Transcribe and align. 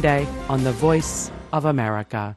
Day 0.00 0.26
on 0.48 0.64
the 0.64 0.72
Voice 0.72 1.30
of 1.52 1.64
America. 1.64 2.36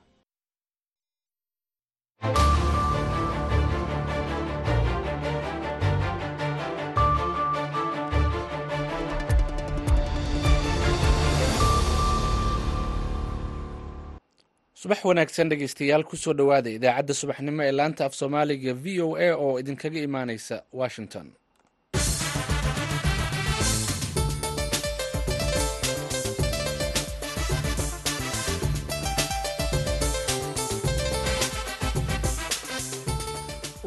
subax 14.82 15.00
wanaagsan 15.10 15.50
dhegeystayaal 15.52 16.04
ku 16.10 16.16
soo 16.24 16.34
dhowaada 16.40 16.70
idaacadda 16.78 17.14
subaxnimo 17.22 17.62
ee 17.68 17.72
laanta 17.80 18.02
af 18.08 18.14
soomaaliga 18.20 18.74
v 18.84 19.02
o 19.06 19.16
a 19.28 19.30
oo 19.46 19.54
idinkaga 19.62 20.00
imaaneysa 20.08 20.56
washington 20.80 21.28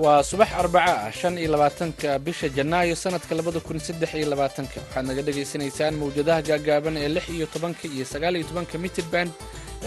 waa 0.02 0.22
subax 0.30 0.50
arbaca 0.62 0.92
ah 1.06 1.10
shan 1.18 1.34
iyo 1.38 1.50
labaatanka 1.54 2.18
bisha 2.26 2.48
janaayo 2.56 2.94
sanadka 2.96 3.34
labada 3.38 3.60
kun 3.66 3.78
saddex 3.86 4.10
iyo 4.14 4.26
labaatanka. 4.32 4.78
Waxaad 4.80 5.06
naga 5.08 5.22
dhagaysanaysaan 5.26 5.94
mawjadaha 6.00 6.40
gaagaaban 6.48 6.94
ee 7.02 7.08
lix 7.16 7.26
iyo 7.36 7.46
tobanka 7.54 7.84
iyo 7.94 8.04
sagaal 8.12 8.34
iyo 8.38 8.46
tobanka 8.50 8.74
mitrband 8.84 9.30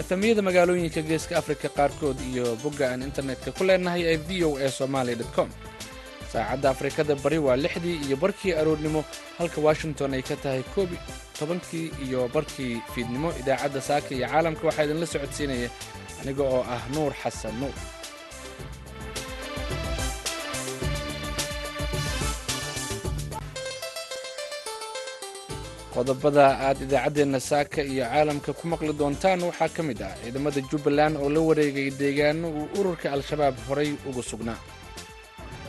efamiyada 0.01 0.41
magaalooyinka 0.47 1.01
geeska 1.09 1.33
afrika 1.41 1.67
qaarkood 1.77 2.17
iyo 2.31 2.45
bogga 2.63 2.85
aan 2.91 3.01
internetka 3.09 3.49
ku 3.57 3.63
leenahay 3.63 4.01
ee 4.11 4.17
v 4.27 4.43
o 4.47 4.57
a 4.59 4.67
somaali 4.79 5.15
com. 5.35 5.49
Saacadda 6.31 6.67
afrikada 6.75 7.15
bari 7.23 7.39
waa 7.39 7.55
lixdii 7.63 7.97
iyo 8.07 8.15
barkii 8.23 8.53
aroornimo 8.59 9.01
halka 9.39 9.59
washington 9.67 10.13
ay 10.13 10.23
ka 10.29 10.35
tahay 10.43 10.63
koob 10.75 10.91
tobankii 11.39 11.87
iyo 12.05 12.27
barkii 12.35 12.81
fiidnimo. 12.93 13.31
Idaacadda 13.39 13.79
saaka 13.81 14.09
iyo 14.15 14.27
caalamka 14.27 14.63
waxaa 14.67 14.83
idinla 14.85 15.07
socodsiinaya 15.13 15.69
aniga 16.21 16.43
oo 16.43 16.61
ah 16.75 16.83
nuur 16.95 17.13
xasan 17.23 17.55
nuur 17.59 17.75
qodobada 25.93 26.45
aad 26.67 26.77
idaacaddeenna 26.85 27.39
saaka 27.39 27.81
iyo 27.83 28.05
caalamka 28.11 28.51
ku 28.59 28.63
maqli 28.71 28.93
doontaan 28.99 29.39
waxaa 29.49 29.69
ka 29.75 29.81
mid 29.83 29.99
ah 30.01 30.13
ciidamada 30.23 30.61
jubbaland 30.71 31.15
oo 31.23 31.29
la 31.35 31.39
wareegay 31.47 31.89
deegaano 32.01 32.47
uu 32.59 32.67
ururka 32.79 33.11
al-shabaab 33.15 33.55
horay 33.67 33.89
uga 34.09 34.21
sugnaa. 34.31 34.59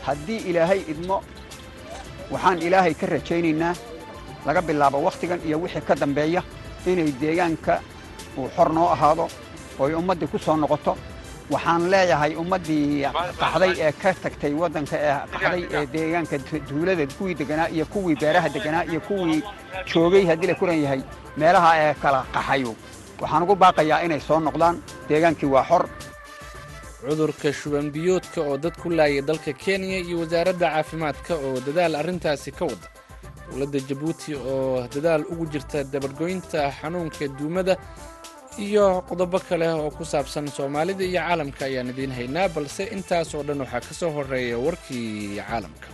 Haddii 0.06 0.40
ilaahay 0.50 0.80
idmo 0.92 1.16
waxaan 2.32 2.58
ilaahay 2.66 2.94
ka 3.00 3.06
rajaynaynaa 3.06 3.74
laga 4.46 4.60
bilaabo 4.62 4.98
wakhtigan 5.06 5.40
iyo 5.46 5.56
wixii 5.62 5.84
ka 5.88 5.94
dambeeya 5.94 6.42
inay 6.86 7.10
deegaanka 7.22 7.74
uu 8.38 8.48
xor 8.56 8.68
noo 8.76 8.88
ahaado 8.94 9.26
ooy 9.80 9.92
ummaddii 10.00 10.30
ku 10.32 10.38
soo 10.38 10.56
noqoto 10.56 10.96
waxaan 11.50 11.90
leeyahay 11.90 12.32
ummaddii 12.42 13.06
qaxday 13.40 13.72
ee 13.86 13.92
ka 14.02 14.10
tagtay 14.22 14.52
waddanka 14.62 14.96
ee 15.08 15.14
qaxday 15.32 15.62
ee 15.76 15.86
deegaanka 15.94 16.36
duulada 16.68 17.06
kuwii 17.18 17.34
deganaa 17.40 17.68
iyo 17.76 17.84
kuwii 17.86 18.16
beeraha 18.22 18.48
deganaa 18.48 18.84
iyo 18.84 19.00
kuwii 19.00 19.42
joogay 19.92 20.24
haddii 20.26 20.46
la 20.46 20.54
kuran 20.54 20.78
yahay 20.84 21.00
meelaha 21.36 21.70
ee 21.84 21.94
kala 22.02 22.20
qaxayo. 22.34 22.74
Waxaan 23.20 23.42
ugu 23.42 23.54
baaqayaa 23.62 24.02
inay 24.04 24.20
soo 24.20 24.40
noqdaan. 24.40 24.76
Deegaankii 25.08 25.46
waa 25.54 25.64
xor. 25.70 25.84
Cudurka 27.02 27.52
shubanbiyoodka 27.52 28.40
oo 28.40 28.56
dad 28.58 28.74
ku 28.82 28.90
laayay 28.90 29.22
dalka 29.22 29.52
kenya 29.52 29.98
iyo 29.98 30.18
wasaaradda 30.22 30.66
caafimaadka 30.70 31.34
oo 31.34 31.60
dadaal 31.66 31.94
arrintaasi 32.00 32.50
ka 32.52 32.64
wada 32.64 32.86
dowladda 33.50 33.78
jabuuti 33.88 34.34
oo 34.34 34.86
dadaal 34.94 35.22
ugu 35.32 35.46
jirta 35.52 35.84
dabargoynta 35.84 36.70
xanuunka 36.80 37.28
duumada 37.38 37.74
iyo 38.58 38.86
qodobo 39.08 39.38
kale 39.48 39.66
oo 39.72 39.90
ku 39.96 40.04
saabsan 40.12 40.46
soomaalida 40.56 41.04
iyo 41.04 41.20
caalamka 41.24 41.62
ayaan 41.68 41.90
idiin 41.92 42.12
haynaa 42.18 42.48
balse 42.54 42.82
intaas 42.96 43.28
oo 43.36 43.42
dhan 43.46 43.60
waxaa 43.64 43.80
ka 43.88 43.92
soo 44.00 44.10
horreeya 44.16 44.56
warkii 44.64 45.40
caalamka. 45.48 45.88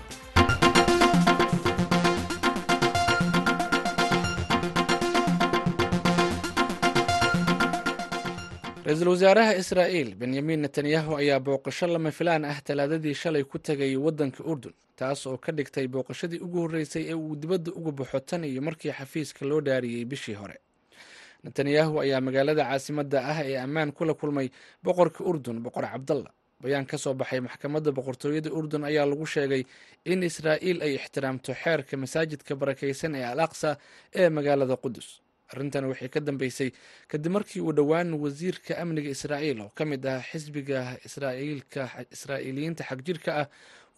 Ra'iisul 8.87 9.09
wasaaraha 9.13 9.55
israa'iil 9.63 10.11
benyamin 10.21 10.61
netanyahu 10.65 11.17
ayaa 11.21 11.41
booqasho 11.47 11.87
lama 11.87 12.11
filaan 12.19 12.45
ah 12.45 12.59
talaadadii 12.67 13.15
shalay 13.23 13.45
ku 13.45 13.59
tegay 13.59 13.97
waddanka 13.97 14.41
urdun 14.53 14.73
taas 14.99 15.27
oo 15.27 15.37
ka 15.45 15.53
dhigtay 15.53 15.87
booqashadii 15.95 16.41
ugu 16.47 16.59
horreysay 16.65 17.05
ee 17.11 17.15
uu 17.15 17.37
dibadda 17.37 17.71
uga 17.79 17.93
baxo 17.99 18.21
tan 18.21 18.45
iyo 18.45 18.63
markii 18.63 18.93
xafiiska 18.99 19.45
loo 19.51 19.61
dhaariyey 19.61 20.05
bishii 20.05 20.35
hore 20.41 20.57
netanyahu 21.45 21.95
ayaa 22.05 22.21
magaalada 22.27 22.63
caasimadda 22.71 23.19
ah 23.33 23.39
ee 23.51 23.57
ammaan 23.67 23.91
kula 23.99 24.15
kulmay 24.21 24.49
boqorka 24.87 25.21
urdun 25.31 25.59
boqor 25.67 25.85
cabdalla 25.93 26.31
bayaan 26.63 26.87
ka 26.91 26.97
soo 26.99 27.15
baxay 27.21 27.41
maxkamadda 27.47 27.91
boqortooyada 27.99 28.51
urdun 28.59 28.83
ayaa 28.91 29.07
lagu 29.11 29.27
sheegay 29.35 29.63
in 30.13 30.21
israa'iil 30.31 30.79
ay 30.87 30.93
ixtiraamto 30.99 31.53
xeerka 31.63 31.95
masaajidka 32.03 32.53
barakaysan 32.61 33.15
ee 33.15 33.25
al 33.33 33.41
aqsa 33.47 33.71
ee 34.21 34.29
magaalada 34.37 34.77
qudus 34.85 35.09
arrintan 35.53 35.85
waxay 35.91 36.09
ka 36.15 36.21
dambeysay 36.29 36.71
kadib 37.13 37.33
markii 37.37 37.61
uu 37.67 37.73
dhowaan 37.79 38.11
wasiirka 38.25 38.73
amniga 38.83 39.11
israa'iil 39.17 39.61
oo 39.65 39.71
ka 39.79 39.85
mid 39.93 40.03
ah 40.15 40.21
xisbiga 40.31 40.79
israa'iiliyiinta 42.17 42.83
xagjirka 42.91 43.31
ah 43.43 43.47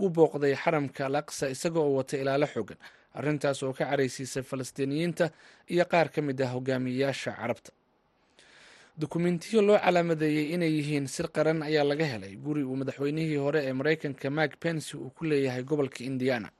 uu 0.02 0.08
booqday 0.16 0.54
xaramka 0.62 1.02
al 1.08 1.16
aqsa 1.22 1.44
isaga 1.54 1.80
oo 1.80 1.92
wata 1.98 2.14
ilaalo 2.22 2.46
xoogan 2.54 2.78
arrintaas 3.18 3.62
oo 3.62 3.72
ka 3.72 3.84
caraysiisay 3.90 4.42
falastiiniyiinta 4.42 5.30
iyo 5.74 5.84
qaar 5.92 6.08
ka 6.14 6.20
mid 6.22 6.40
ah 6.40 6.50
hogaamiyeyaasha 6.54 7.32
carabta. 7.40 7.70
Dukumentiyo 9.00 9.62
loo 9.62 9.78
calaamadeeyey 9.78 10.52
inay 10.54 10.72
yihiin 10.78 11.06
sir 11.08 11.26
qaran 11.36 11.62
ayaa 11.62 11.84
laga 11.84 12.04
helay. 12.12 12.36
Guri 12.36 12.62
uu 12.64 12.76
madaxweynihii 12.76 13.36
hore 13.44 13.60
ee 13.68 13.72
maraykanka 13.72 14.30
mak 14.30 14.52
pence 14.60 14.94
uu 14.96 15.10
ku 15.10 15.24
leeyahay 15.24 15.62
gobolka 15.62 16.04
indiana. 16.04 16.50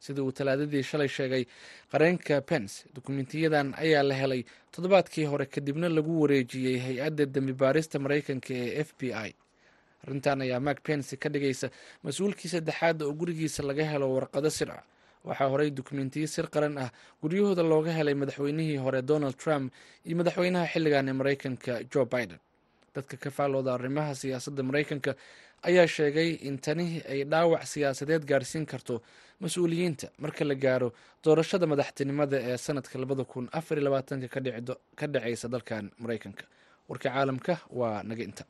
Sida 0.00 0.22
uu 0.22 0.32
talaadadii 0.32 0.82
shalay 0.82 1.08
sheegay 1.08 1.44
qareenka 1.92 2.40
pence 2.40 2.84
dukumentiyadan 2.94 3.74
ayaa 3.84 4.02
la 4.02 4.14
helay 4.14 4.42
toddobaadkii 4.72 5.24
hore 5.24 5.46
kadibna 5.46 5.88
lagu 5.88 6.20
wareejiyey 6.22 6.78
hay'adda 6.86 7.24
dembi 7.34 7.52
baarista 7.52 7.98
maraykanka 7.98 8.52
ee 8.54 8.80
f 8.84 8.90
b 8.98 9.12
i. 9.14 9.30
Arrintan 10.04 10.40
ayaa 10.44 10.60
mak 10.60 10.78
pence 10.86 11.16
ka 11.16 11.28
dhigaysa 11.32 11.70
mas'uulkii 12.04 12.48
saddexaad 12.54 13.02
oo 13.02 13.12
gurigiisa 13.12 13.62
laga 13.62 13.84
helo 13.92 14.06
warqado 14.14 14.50
sir 14.50 14.70
ah 14.70 14.82
waxaa 15.28 15.48
horey 15.52 15.70
dukumentiyo 15.78 16.26
sir 16.34 16.46
qaran 16.54 16.74
ah. 16.84 16.90
Guryahooda 17.22 17.62
looga 17.72 17.92
helay 17.98 18.14
madaxweynihii 18.22 18.76
hore 18.84 19.00
donald 19.10 19.36
trump 19.44 19.72
iyo 20.06 20.16
madaxweynaha 20.20 20.66
xilligan 20.72 21.08
ee 21.08 21.12
maraykanka 21.20 21.72
joe 21.92 22.04
biden. 22.14 22.38
Dadka 22.94 23.16
ka 23.22 23.30
faalooda 23.36 23.70
arrimaha 23.76 24.12
siyaasadda 24.20 24.62
maraykanka 24.68 25.12
ayaa 25.68 25.86
sheegay 25.96 26.30
in 26.48 26.56
tani 26.64 26.86
ay 27.12 27.20
dhaawac 27.32 27.64
siyaasadeed 27.72 28.22
gaarsiin 28.30 28.66
karto 28.72 28.94
mas'uuliyiinta 29.42 30.06
marka 30.22 30.42
la 30.50 30.54
gaaro 30.64 30.88
doorashada 31.24 31.66
madaxtinimada 31.72 32.36
ee 32.50 32.56
sanadka 32.66 32.94
ka 34.98 35.06
dhaceysa 35.14 35.46
dalkan 35.54 35.84
maraykanka 36.02 36.44
warka 36.88 37.08
caalamka 37.14 37.54
waa 37.80 38.02
naga 38.08 38.22
inta 38.28 38.44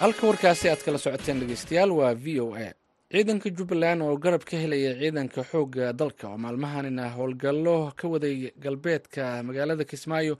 halka 0.00 0.26
warkaasi 0.28 0.66
aad 0.70 0.82
kala 0.84 0.98
socoteen 1.04 1.40
dhegeystayaal 1.40 1.90
waa 1.98 2.14
v 2.14 2.40
o 2.40 2.48
a. 2.54 2.66
Ciidanka 3.12 3.48
jubbaland 3.56 4.02
oo 4.02 4.16
garab 4.24 4.44
ka 4.48 4.56
helaya 4.62 4.92
ciidanka 5.00 5.42
xoogga 5.50 5.92
dalka 6.00 6.24
oo 6.30 6.38
maalmahanina 6.44 7.04
howlgallo 7.16 7.76
ka 7.98 8.06
waday 8.12 8.36
galbeedka 8.64 9.42
magaalada 9.46 9.84
kismaayo 9.90 10.34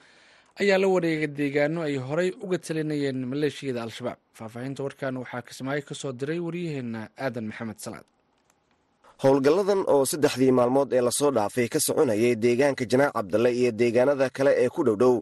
ayaa 0.60 0.78
la 0.82 0.88
wareegay 0.94 1.26
deegaano 1.38 1.82
ay 1.88 1.96
horey 1.96 2.30
uga 2.44 2.58
talinayeen 2.58 3.26
maleeshiyada 3.30 3.82
al-shabaab. 3.82 4.18
Faahfaahinta 4.38 4.80
warkan 4.86 5.16
waxaa 5.22 5.42
kismaayo 5.48 5.82
ka 5.88 5.94
soo 5.94 6.12
diray 6.12 6.38
waryaheena 6.46 7.00
aadan 7.24 7.46
maxamed 7.50 7.78
salaad. 7.84 8.04
Howlgalladan 9.22 9.82
oo 9.92 10.04
saddexdii 10.10 10.52
maalmood 10.58 10.92
ee 10.96 11.00
la 11.06 11.10
soo 11.10 11.30
dhaafay 11.36 11.68
ka 11.68 11.78
soconayay 11.86 12.34
deegaanka 12.44 12.84
janaac 12.90 13.12
cabdalle 13.16 13.50
iyo 13.60 13.70
deegaanada 13.80 14.30
kale 14.36 14.52
ee 14.64 14.68
ku 14.68 14.80
dhowdhow 14.86 15.14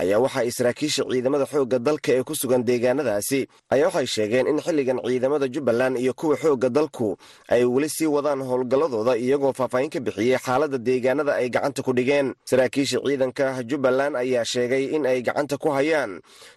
ayaa 0.00 0.18
waxa 0.24 0.40
ay 0.44 0.50
saraakiisha 0.50 1.02
ciidamada 1.10 1.46
xoogga 1.52 1.78
dalka 1.86 2.10
ee 2.16 2.22
ku 2.28 2.34
sugan 2.40 2.62
deegaanadaasi 2.68 3.40
ayaa 3.74 3.86
waxay 3.88 4.06
sheegeen 4.14 4.46
in 4.50 4.58
xilligan 4.66 4.98
ciidamada 5.06 5.46
jubbaland 5.54 5.94
iyo 6.02 6.12
kuwa 6.18 6.36
xoogga 6.42 6.68
dalku 6.76 7.08
ay 7.54 7.62
weli 7.74 7.88
sii 7.96 8.06
wadaan 8.16 8.40
howlgalladooda 8.48 9.14
iyagoo 9.24 9.52
faahfaahin 9.58 9.90
ka 9.94 10.00
bixiyey 10.06 10.38
xaaladda 10.46 10.78
deegaanada 10.88 11.32
ay 11.40 11.48
gacanta 11.54 11.82
ku 11.86 11.92
dhigeen. 11.98 12.34
Saraakiisha 12.50 12.98
ciidanka 13.06 13.62
jubbaland 13.70 14.14
ayaa 14.22 14.44
sheegay 14.52 14.84
in 14.96 15.06
ay 15.06 15.22
gacanta 15.22 15.56
ku 15.62 15.68
hayaan 15.76 16.12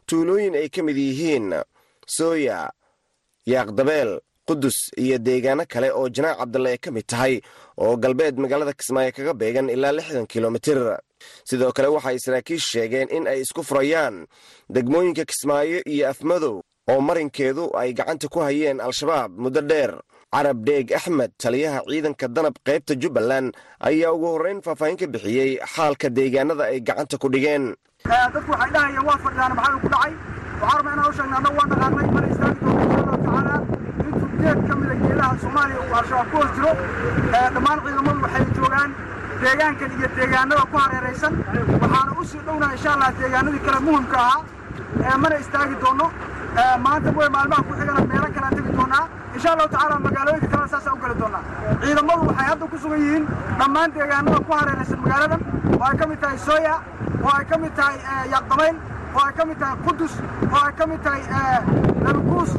tuulooyin 0.10 0.56
ay 0.62 0.70
ka 0.70 0.82
mid 0.88 0.98
yihiin 0.98 1.48
sooya 2.18 2.72
yaaqdabeel 3.46 4.12
qudus 4.48 4.78
iyo 5.04 5.18
deegaano 5.28 5.64
kale 5.74 5.90
oo 5.92 6.08
janaac 6.16 6.38
cabdalle 6.40 6.70
ay 6.74 6.78
ka 6.84 6.90
mid 6.96 7.06
tahay 7.12 7.34
oo 7.84 7.96
galbeed 8.04 8.36
magaalada 8.44 8.74
kismaayo 8.80 9.12
kaga 9.18 9.34
beegan 9.34 9.70
ilaa 9.70 9.92
lixdan 9.98 10.26
kilomitir 10.34 10.80
sidoo 11.50 11.72
kale 11.72 11.88
waxay 11.96 12.18
saraakiishu 12.26 12.68
sheegeen 12.74 13.08
in 13.18 13.28
ay 13.28 13.42
isku 13.42 13.64
furayaan 13.64 14.26
degmooyinka 14.70 15.26
kismaayo 15.26 15.80
iyo 15.86 16.10
afmadow 16.10 16.56
oo 16.92 17.02
marinkeedu 17.02 17.72
ay 17.78 17.94
gacanta 17.94 18.28
ku 18.28 18.40
hayeen 18.40 18.80
al-shabaab 18.82 19.32
muddo 19.38 19.62
dheer 19.62 19.94
carab 20.34 20.60
dheeg 20.68 20.92
axmed 20.98 21.32
taliyaha 21.38 21.82
ciidanka 21.90 22.28
danab 22.28 22.56
qaybta 22.68 22.94
jubbaland 23.02 23.56
ayaa 23.90 24.12
ugu 24.16 24.28
horrayn 24.34 24.62
faahfaahin 24.66 24.98
ka 25.02 25.08
bixiyey 25.08 25.52
xaalka 25.76 26.10
deegaanada 26.18 26.64
ay 26.72 26.80
gacanta 26.88 27.18
ku 27.18 27.28
dhigeen 27.34 27.76
dadku 28.08 28.52
waxay 28.52 28.72
dhahayeen 28.76 29.04
waa 29.08 29.18
fadhiyaan 29.26 29.54
maxaa 29.58 29.80
ku 29.84 29.88
dhacay 29.94 30.14
waxaan 30.62 30.78
rabaa 30.80 30.94
inaan 30.96 31.10
u 31.10 31.14
sheegna 31.18 31.36
annagu 31.40 31.58
waa 31.60 31.68
naqaanay 31.72 32.08
mana 32.16 32.28
istaagi 32.34 32.60
insha 32.60 33.00
allahu 33.02 33.18
tacaala 33.26 33.56
intuu 34.08 34.30
geed 34.42 34.60
ka 34.68 34.74
mida 34.80 34.96
geedaha 35.04 35.34
soomaaliya 35.44 35.80
uu 35.88 35.96
al-shabaab 36.02 36.28
ku 36.32 36.36
hoos 36.42 36.52
jiro 36.56 36.72
dhammaan 37.56 37.78
ciidamadu 37.86 38.20
waxay 38.26 38.46
joogaan 38.58 38.90
deegaankan 39.42 39.92
iyo 40.00 40.08
deegaanada 40.18 40.64
ku 40.72 40.78
hareeraysan. 40.78 41.34
Waxaana 41.82 42.12
u 42.20 42.24
sii 42.26 42.40
insha 42.74 42.90
allah 42.94 43.10
deegaanadii 43.20 43.60
kale 43.66 43.80
muhimka 43.86 44.18
ahaa 44.18 45.18
mana 45.22 45.36
istaagi 45.44 45.76
doonno 45.82 46.08
maanta 46.86 47.10
way 47.18 47.30
maalmaha 47.36 47.62
ku 47.68 47.74
xigana 47.80 48.02
meelo 48.10 48.28
kalean 48.36 48.54
tegi 48.58 48.72
doonaa. 48.78 49.06
Insha 49.36 49.50
allahu 49.54 49.70
tacaala 49.74 50.00
magaalooyinka 50.06 50.48
kalena 50.52 50.68
saasaan 50.74 50.96
u 50.98 51.02
geli 51.04 51.16
doonaa. 51.22 51.42
Ciidamadu 51.82 52.22
waxay 52.30 52.46
hadda 52.50 52.66
ku 52.72 52.78
sugan 52.84 53.00
yihiin 53.06 53.26
dhammaan 53.60 53.90
deegaanada 53.96 54.40
ku 54.48 54.52
hareeraysan 54.60 55.00
magaaladan 55.04 55.42
oo 55.78 55.84
ay 55.90 55.96
ka 56.00 56.06
mid 56.12 56.20
tahay 56.22 56.38
sooya 56.48 56.76
oo 57.24 57.32
ay 57.38 57.46
ka 57.50 57.56
mid 57.64 57.74
tahay 57.80 57.96
yaaqdamayl 58.34 58.76
oo 59.16 59.22
ay 59.28 59.34
ka 59.38 59.44
mid 59.50 59.58
tahay 59.62 59.78
qudus 59.86 60.14
oo 60.54 60.60
ay 60.66 60.74
ka 60.80 60.84
mid 60.92 61.02
tahay 61.06 61.22
lalukuus 62.06 62.52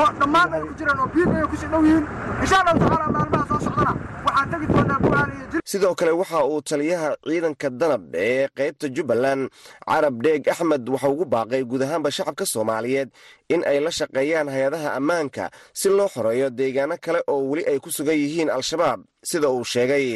oo 0.00 0.08
dhammaan 0.20 0.52
ay 0.54 0.60
ku 0.68 0.74
jiraan 0.78 0.98
oo 1.00 1.08
biid 1.14 1.28
ayay 1.36 1.48
ku 1.52 1.56
sii 1.56 1.68
dhow 1.72 1.82
yihiin. 1.88 2.04
Insha 2.42 2.56
allahu 2.60 2.78
tacaala 2.84 3.06
maalmaha 3.16 3.44
soo 3.50 3.60
socdana 3.66 3.92
sidoo 5.70 5.94
kale 5.98 6.10
waxa 6.20 6.44
uu 6.44 6.60
taliyaha 6.68 7.08
ciidanka 7.26 7.68
danab 7.80 8.14
ee 8.14 8.48
qaybta 8.58 8.86
jubbaland 8.96 9.42
carab 9.88 10.16
dheeg 10.24 10.42
axmed 10.52 10.88
waxa 10.94 11.08
ugu 11.12 11.24
baaqay 11.34 11.62
guud 11.70 11.82
ahaanba 11.82 12.10
shacabka 12.16 12.44
soomaaliyeed 12.52 13.08
in 13.54 13.62
ay 13.70 13.78
la 13.84 13.90
shaqeeyaan 13.98 14.48
hay'adaha 14.54 14.88
ammaanka 14.98 15.44
si 15.80 15.88
loo 15.88 16.08
xoreeyo 16.14 16.50
deegaano 16.58 16.96
kale 17.04 17.20
oo 17.32 17.42
weli 17.50 17.64
ay 17.70 17.78
ku 17.84 17.90
sugan 17.96 18.14
yihiin 18.22 18.50
al-shabaab 18.56 19.00
sida 19.30 19.48
uu 19.50 19.64
sheegay 19.72 20.06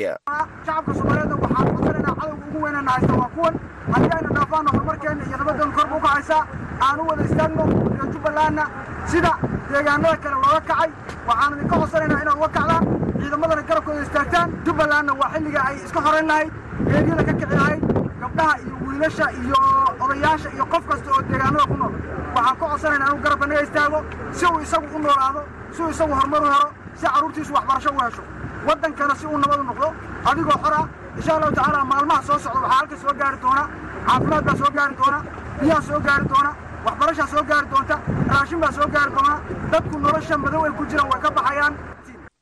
dhaafaanno 4.35 4.71
horumarkeenna 4.75 5.25
iyo 5.29 5.37
nabadoon 5.41 5.73
korba 5.77 5.97
u 5.97 6.01
kacaysaa 6.07 6.43
aan 6.87 6.99
wada 7.09 7.23
istaagno 7.29 7.65
iyo 7.95 8.05
jubbalandna 8.13 8.65
sida 9.11 9.33
deegaanada 9.73 10.17
kale 10.23 10.35
looga 10.45 10.61
kacay 10.71 10.91
waxaan 11.29 11.53
idinka 11.57 11.77
codsanaynaa 11.81 12.21
inaad 12.25 12.37
uga 12.41 12.49
kacdaan 12.57 12.85
ciidamadana 13.21 13.63
garabkooda 13.69 14.03
istaagtaan 14.07 14.49
jubbalandna 14.67 15.13
waa 15.21 15.31
xilliga 15.35 15.61
ay 15.69 15.77
iska 15.87 16.01
xorayn 16.07 16.27
lahayd 16.31 16.53
geedyada 16.91 17.23
ka 17.29 17.33
kici 17.41 17.55
lahayd 17.61 17.83
gabdhaha 18.23 18.55
iyo 18.65 18.75
wiilasha 18.87 19.27
iyo 19.43 19.59
odayaasha 20.05 20.49
iyo 20.57 20.65
qof 20.73 20.85
kasta 20.91 21.09
oo 21.15 21.23
deegaanada 21.31 21.65
ku 21.71 21.77
nool 21.81 21.95
waxaan 22.35 22.57
ka 22.61 22.67
codsanaynaa 22.73 23.09
inuu 23.11 23.23
garabka 23.25 23.47
naga 23.51 23.63
istaago 23.69 23.99
si 24.39 24.45
uu 24.53 24.61
isagu 24.67 24.87
u 24.97 24.99
noolaado 25.05 25.41
si 25.75 25.83
uu 25.83 25.91
isagu 25.95 26.13
horumar 26.19 26.43
u 26.43 26.45
helo 26.55 26.69
si 26.99 27.07
carruurtiisu 27.07 27.53
waxbarasho 27.57 27.91
u 27.97 28.01
hesho 28.05 28.23
waddankana 28.69 29.15
si 29.21 29.27
uu 29.27 29.39
nabad 29.43 29.61
u 29.61 29.65
noqdo 29.71 29.89
adigoo 30.31 30.59
xor 30.65 30.75
ah 30.81 30.87
insha 31.17 31.33
allahu 31.37 31.53
tacaala 31.59 31.85
maalmaha 31.93 32.23
soo 32.29 32.39
socda 32.45 32.61
waxaa 32.61 32.77
halka 32.79 32.97
soo 33.03 33.15
gaari 33.21 33.39
doona 33.45 33.65
caafimaad 34.11 34.45
baa 34.49 34.57
soo 34.61 34.71
gaari 34.77 34.95
doona 35.01 35.19
biyaha 35.61 35.83
soo 35.89 36.01
gaari 36.07 36.25
doona 36.33 36.51
waxbarashaa 36.87 37.29
soo 37.33 37.43
gaari 37.51 37.67
doonta 37.73 37.97
raashin 38.33 38.59
baa 38.63 38.73
soo 38.77 38.89
gaari 38.95 39.11
doona 39.17 39.35
dadku 39.73 39.97
nolosha 40.05 40.37
madow 40.45 40.63
ay 40.67 40.73
ku 40.79 40.85
jiraan 40.91 41.09
way 41.13 41.21
ka 41.25 41.31
baxayaan. 41.37 41.75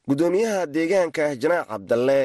Guddoomiyaha 0.09 0.61
deegaanka 0.75 1.25
janaac 1.43 1.67
cabdalle 1.71 2.21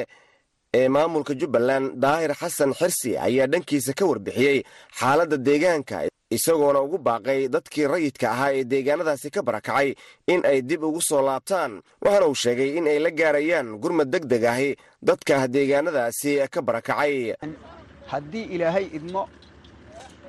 ee 0.78 0.88
maamulka 0.94 1.34
jubbaland 1.40 1.86
daahir 2.02 2.32
xasan 2.40 2.72
xirsi 2.80 3.10
ayaa 3.26 3.46
dhankiisa 3.52 3.92
ka 3.98 4.04
warbixiyey 4.10 4.58
xaaladda 4.98 5.36
deegaanka 5.48 5.96
isagoona 6.36 6.80
ugu 6.86 6.98
baaqay 7.08 7.40
dadkii 7.54 7.86
rayidka 7.92 8.26
ahaa 8.34 8.50
ee 8.58 8.64
deegaanadaasi 8.72 9.28
ka 9.34 9.40
barakacay 9.48 9.88
in 10.32 10.40
ay 10.50 10.58
dib 10.62 10.82
ugu 10.88 11.00
soo 11.08 11.22
laabtaan 11.28 11.72
waxaana 12.04 12.26
uu 12.30 12.34
sheegay 12.44 12.70
in 12.78 12.86
ay 12.92 12.98
la 13.04 13.10
gaarayaan 13.20 13.68
gurmad 13.82 14.08
deg 14.14 14.24
deg 14.32 14.44
ahi 14.54 14.70
dadka 15.08 15.46
deegaanadaasi 15.56 16.32
ka 16.54 16.60
barakacay 16.68 17.34
haddii 18.14 18.44
ilaahay 18.54 18.86
idmo 18.98 19.22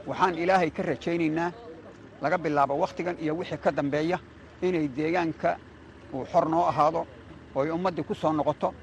waxaan 0.10 0.36
ilaahay 0.44 0.70
ka 0.78 0.82
rajaynaynaa 0.84 1.52
laga 2.24 2.38
bilaabo 2.44 2.74
wakhtigan 2.84 3.16
iyo 3.24 3.34
wixii 3.40 3.58
ka 3.64 3.72
dambeeya 3.72 4.18
inay 4.62 4.88
deegaanka 4.98 5.58
uu 6.14 6.26
xor 6.32 6.46
noo 6.50 6.66
ahaado 6.72 7.02
ooy 7.56 7.70
ummaddii 7.70 8.04
ku 8.04 8.16
soo 8.16 8.34
noqoto. 8.34 8.74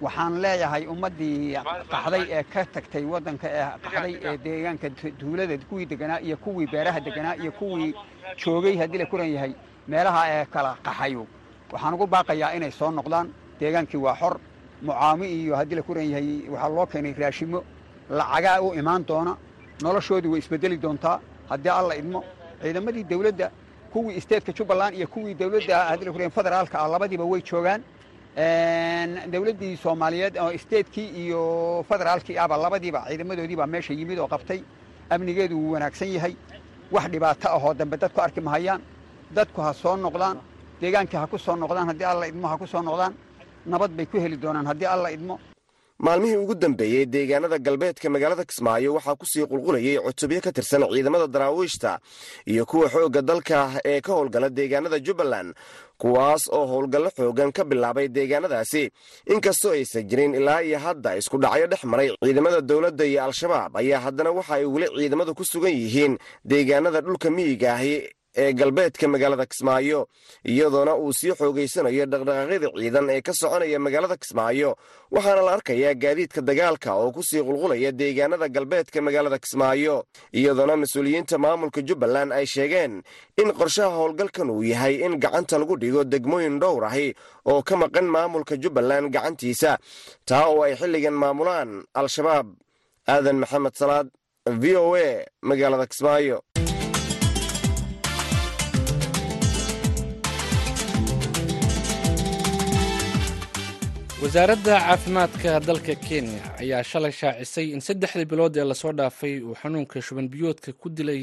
Waxaan 0.00 0.40
leeyahay 0.42 0.84
ummaddii 0.92 1.56
qaxday 1.92 2.24
ee 2.36 2.42
ka 2.52 2.64
tagtay 2.74 3.04
waddanka 3.12 3.46
ee 3.58 3.66
qaxday 3.84 4.12
ee 4.28 4.36
deegaanka 4.44 4.86
tuulada 5.18 5.58
kuwii 5.68 5.86
deganaa 5.92 6.20
iyo 6.26 6.36
kuwii 6.36 6.66
beeraha 6.72 7.00
deganaa 7.00 7.34
iyo 7.42 7.52
kuwii 7.52 7.94
joogay 8.42 8.76
haddii 8.80 8.98
la 8.98 9.06
kuran 9.06 9.30
yahay 9.34 9.52
meelaha 9.88 10.22
ee 10.34 10.44
kala 10.54 10.76
qaxayo 10.86 11.26
waxaan 11.72 11.94
ugu 11.94 12.06
baaqayaa 12.06 12.52
inay 12.56 12.70
soo 12.70 12.90
noqdaan. 12.90 13.26
Deegaankii 13.60 14.00
waa 14.06 14.16
xor 14.20 14.34
mucaami 14.82 15.26
iyo 15.40 15.56
haddii 15.56 15.74
la 15.76 15.82
kuran 15.82 16.06
yahay 16.10 16.48
waxaa 16.52 16.68
loo 16.76 16.86
keenay 16.86 17.12
raashimo 17.22 17.58
lacagaa 18.18 18.60
u 18.62 18.74
imaan 18.74 19.02
doona 19.06 19.36
noloshoodii 19.82 20.28
way 20.32 20.38
isbeddeli 20.38 20.76
doontaa. 20.82 21.20
Haddii 21.50 21.68
alla 21.80 21.94
idmo 21.96 22.24
ciidamadii 22.62 23.04
dawladda 23.04 23.50
kuwii 23.92 24.16
isteedka 24.20 24.52
jubbaland 24.52 24.94
iyo 24.96 25.06
kuwii 25.06 25.34
dawladda 25.34 26.30
federaalka 26.36 26.78
ah 26.82 26.88
labadiiba 26.88 27.24
way 27.24 27.42
joogaan. 27.42 27.82
Dawladdii 29.32 29.76
soomaaliyeed 29.76 30.36
oo 30.36 30.50
isteedkii 30.52 31.08
iyo 31.22 31.40
federaalkii 31.88 32.38
ahba 32.38 32.56
labadiiba 32.56 33.04
ciidamadoodiibaa 33.08 33.66
meesha 33.66 33.92
yimid 33.94 34.18
oo 34.18 34.28
qabtay. 34.28 34.60
Amnigeedu 35.10 35.56
wuu 35.58 35.72
wanaagsan 35.72 36.08
yahay. 36.16 36.34
Wax 36.92 37.04
dhibaato 37.12 37.48
ahoo 37.48 37.74
dambe 37.74 37.96
dadku 37.96 38.20
arki 38.20 38.40
mahayaan. 38.40 38.80
Dadku 39.34 39.60
ha 39.60 39.72
soo 39.74 39.96
noqdaan 39.96 40.36
deegaankii 40.80 41.16
ha 41.18 41.26
ku 41.26 41.38
soo 41.38 41.56
noqdaan. 41.56 41.86
Haddii 41.90 42.04
alla 42.12 42.26
idmo 42.26 42.48
ha 42.48 42.56
ku 42.58 42.66
soo 42.66 42.82
noqdaan. 42.82 43.14
Nabad 43.66 43.90
bay 43.96 44.06
ku 44.06 44.16
heli 44.20 44.36
doonaan. 44.42 44.66
Haddii 44.66 44.86
alla 44.94 45.10
idmo 45.10 45.38
maalmihii 46.04 46.36
ugu 46.42 46.54
dambeeyey 46.54 47.04
deegaanada 47.14 47.58
galbeedka 47.66 48.08
magaalada 48.10 48.44
kismaayo 48.50 48.94
waxaa 48.96 49.16
ku 49.20 49.26
sii 49.26 49.44
qulqulayay 49.50 49.96
cutubyo 50.06 50.40
ka 50.40 50.50
tirsan 50.52 50.82
ciidamada 50.92 51.26
daraawiishta 51.34 51.98
iyo 52.46 52.64
kuwa 52.66 52.88
xoogga 52.88 53.22
dalka 53.22 53.58
ee 53.84 54.00
ka 54.00 54.12
howlgala 54.12 54.48
deegaanada 54.48 54.98
jubbaland 55.06 55.52
kuwaas 56.00 56.42
oo 56.56 56.64
howlgallo 56.72 57.10
xoogan 57.16 57.52
ka 57.52 57.64
bilaabay 57.64 58.08
deegaanadaasi. 58.08 58.90
Inkastoo 59.34 59.72
aysan 59.76 60.08
jirin 60.08 60.34
ilaa 60.34 60.62
iyo 60.62 60.78
hadda 60.78 61.16
isku 61.20 61.36
dhacyo 61.38 61.66
dhex 61.66 61.84
maray 61.84 62.08
ciidamada 62.24 62.60
dowladda 62.60 63.04
iyo 63.04 63.24
al-shabaab 63.24 63.76
ayaa 63.76 64.00
haddana 64.04 64.30
waxa 64.30 64.54
ay 64.54 64.64
weli 64.64 64.88
ciidamadu 64.96 65.34
ku 65.34 65.44
sugan 65.44 65.72
yihiin 65.82 66.16
deegaanada 66.44 67.00
dhulka 67.04 67.28
miyiga 67.30 67.74
ahi 67.76 67.94
ee 68.36 68.52
galbeedka 68.52 69.08
magaalada 69.08 69.46
kismaayo 69.46 70.08
iyadoona 70.44 70.94
uu 70.96 71.12
sii 71.12 71.32
xoogaysanayo 71.38 72.04
dhaqdhaqaaqyada 72.12 72.68
ciidan 72.78 73.06
ee 73.10 73.20
ka 73.26 73.32
soconaya 73.40 73.78
magaalada 73.78 74.16
kismaayo. 74.16 74.70
Waxaana 75.10 75.42
la 75.46 75.52
arkayaa 75.58 75.94
gaadiidka 76.02 76.40
dagaalka 76.48 76.94
oo 76.94 77.10
ku 77.12 77.22
sii 77.22 77.42
qulqulaya 77.42 77.90
deegaanada 77.92 78.48
galbeedka 78.48 78.98
magaalada 79.06 79.38
kismaayo 79.44 80.04
iyadoona 80.32 80.76
mas'uuliyiinta 80.82 81.38
maamulka 81.44 81.80
jubbaland 81.88 82.30
ay 82.32 82.46
sheegeen 82.46 83.02
in 83.42 83.48
qorshaha 83.58 83.90
howlgalkan 83.98 84.50
uu 84.50 84.62
yahay 84.62 84.94
in 85.06 85.18
gacanta 85.22 85.58
lagu 85.58 85.74
dhigo 85.82 86.04
degmooyin 86.04 86.60
dhowr 86.62 86.84
ahi 86.90 87.08
oo 87.50 87.62
ka 87.62 87.74
maqan 87.82 88.06
maamulka 88.14 88.54
jubbaland 88.62 89.10
gacantiisa. 89.14 89.78
Taa 90.28 90.46
oo 90.52 90.62
ay 90.62 90.74
xilligan 90.80 91.14
maamulaan 91.22 91.82
al-shabaab 91.98 92.46
aadan 93.08 93.38
maxamed 93.42 93.74
salaad 93.80 94.08
v 94.46 94.64
o 94.76 94.94
a 94.96 95.26
magaalada 95.48 95.86
kismaayo 95.90 96.36
wasaaradda 104.22 104.74
caafimaadka 104.80 105.60
dalka 105.68 105.94
kenya 106.06 106.40
ayaa 106.62 106.82
shalay 106.90 107.12
shaacisay 107.20 107.66
in 107.74 107.80
saddexdii 107.80 108.24
bilood 108.24 108.56
ee 108.56 108.64
la 108.64 108.74
soo 108.74 108.92
dhaafay 108.92 109.40
uu 109.40 109.54
xanuunka 109.54 110.02
shuban 110.02 110.28
biyoodka 110.28 110.72
ku 110.72 110.88
dilay 110.90 111.22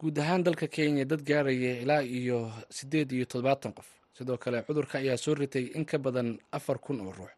guud 0.00 0.18
ahaan 0.18 0.42
dalka 0.44 0.66
kenya 0.66 1.04
dad 1.04 1.22
gaaraya 1.24 1.80
ilaa 1.82 2.02
iyo 2.02 2.52
siddeed 2.70 3.12
iyo 3.12 3.24
toddobaatan 3.24 3.72
qof. 3.72 3.86
Sidoo 4.18 4.36
kale 4.36 4.62
cudurka 4.62 4.98
ayaa 4.98 5.16
soo 5.16 5.34
ritay 5.34 5.64
in 5.74 5.84
ka 5.84 5.98
badan 5.98 6.38
afar 6.52 6.78
kun 6.78 7.00
oo 7.00 7.12
ruux. 7.12 7.30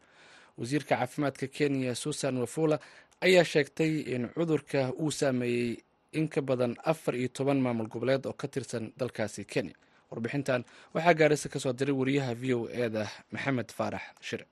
Wasiirka 0.57 0.95
caafimaadka 0.97 1.47
kenya 1.47 1.95
susan 1.95 2.37
wafula 2.37 2.79
ayaa 3.21 3.43
sheegtay 3.43 3.99
in 4.15 4.27
cudurka 4.35 4.91
uu 4.99 5.11
saameeyey 5.11 5.77
in 6.11 6.27
ka 6.27 6.41
badan 6.41 6.75
afar 6.83 7.15
iyo 7.15 7.27
toban 7.27 7.59
maamul 7.61 7.87
goboleed 7.87 8.25
oo 8.27 8.33
ka 8.33 8.47
tirsan 8.47 8.91
dalkaasi 8.97 9.45
kenya. 9.45 9.73
Warbixintan 10.11 10.63
waxaa 10.93 11.13
gaarisa 11.13 11.49
ka 11.49 11.59
soo 11.59 11.73
diray 11.73 11.95
wariyaha 11.95 12.33
v 12.35 12.53
o 12.53 12.67
eda 12.69 13.07
maxamed 13.31 13.71
faarax 13.71 14.01
shire 14.21 14.45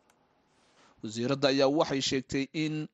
wasiiradda 1.05 1.47
ayaa 1.53 1.67
waxay 1.79 2.01
sheegtay 2.09 2.45
in 2.53 2.87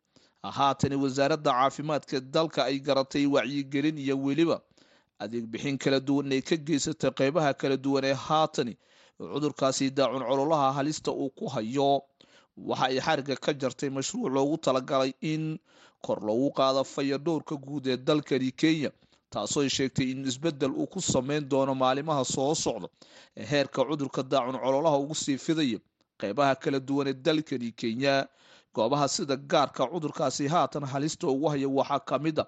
haatani 0.57 0.95
wasaaradda 1.03 1.51
caafimaadka 1.51 2.19
dalka 2.35 2.65
ay 2.65 2.79
garatay 2.79 3.25
wacyigelin 3.35 3.97
iyo 3.97 4.15
weliba 4.25 4.57
adeeg 5.19 5.45
bixin 5.51 5.77
kala 5.77 5.99
duwan 5.99 6.31
ay 6.31 6.41
ka 6.41 6.55
geysatay 6.67 7.11
qeybaha 7.19 7.53
kala 7.53 7.77
duwan 7.77 8.03
ee 8.05 8.13
haatani. 8.13 8.73
Cudurkaasi 9.21 9.89
daacun 9.97 10.23
cololaha 10.29 10.71
halista 10.73 11.11
uu 11.11 11.29
ku 11.29 11.45
hayo. 11.47 12.01
Waxa 12.57 12.85
ay 12.89 12.99
xariga 12.99 13.35
ka 13.45 13.53
jartay 13.53 13.89
mashruuc 13.89 14.33
loogu 14.33 14.57
talagalay 14.57 15.13
in 15.21 15.59
kor 16.01 16.17
loogu 16.27 16.49
qaado 16.57 16.83
fayadhowrka 16.83 17.55
guud 17.55 17.87
ee 17.87 17.97
dalkani 17.97 18.51
kenya 18.51 18.89
taasoo 19.29 19.61
ay 19.61 19.69
sheegtay 19.69 20.11
in 20.11 20.25
isbeddel 20.25 20.71
uu 20.73 20.87
ku 20.87 21.01
sameyn 21.01 21.45
doono 21.49 21.75
maalimaha 21.75 22.25
soo 22.25 22.55
socda 22.55 22.87
ee 23.37 23.45
heerka 23.45 23.85
cudurka 23.85 24.23
daacun 24.23 24.57
cololaha 24.59 24.97
ugu 24.97 25.15
sii 25.15 25.37
fidaya 25.37 25.79
qeybaha 26.21 26.55
kala 26.55 26.79
duwan 26.79 27.07
ee 27.07 27.13
dalkani 27.25 27.71
kenya. 27.71 28.27
Goobaha 28.75 29.07
sida 29.07 29.35
gaarka 29.35 29.83
cudurkaasi 29.91 30.47
haatan 30.47 30.85
halista 30.85 31.27
ugu 31.27 31.47
haya 31.49 31.67
waxaa 31.69 31.99
ka 31.99 32.19
mid 32.19 32.39
a 32.39 32.45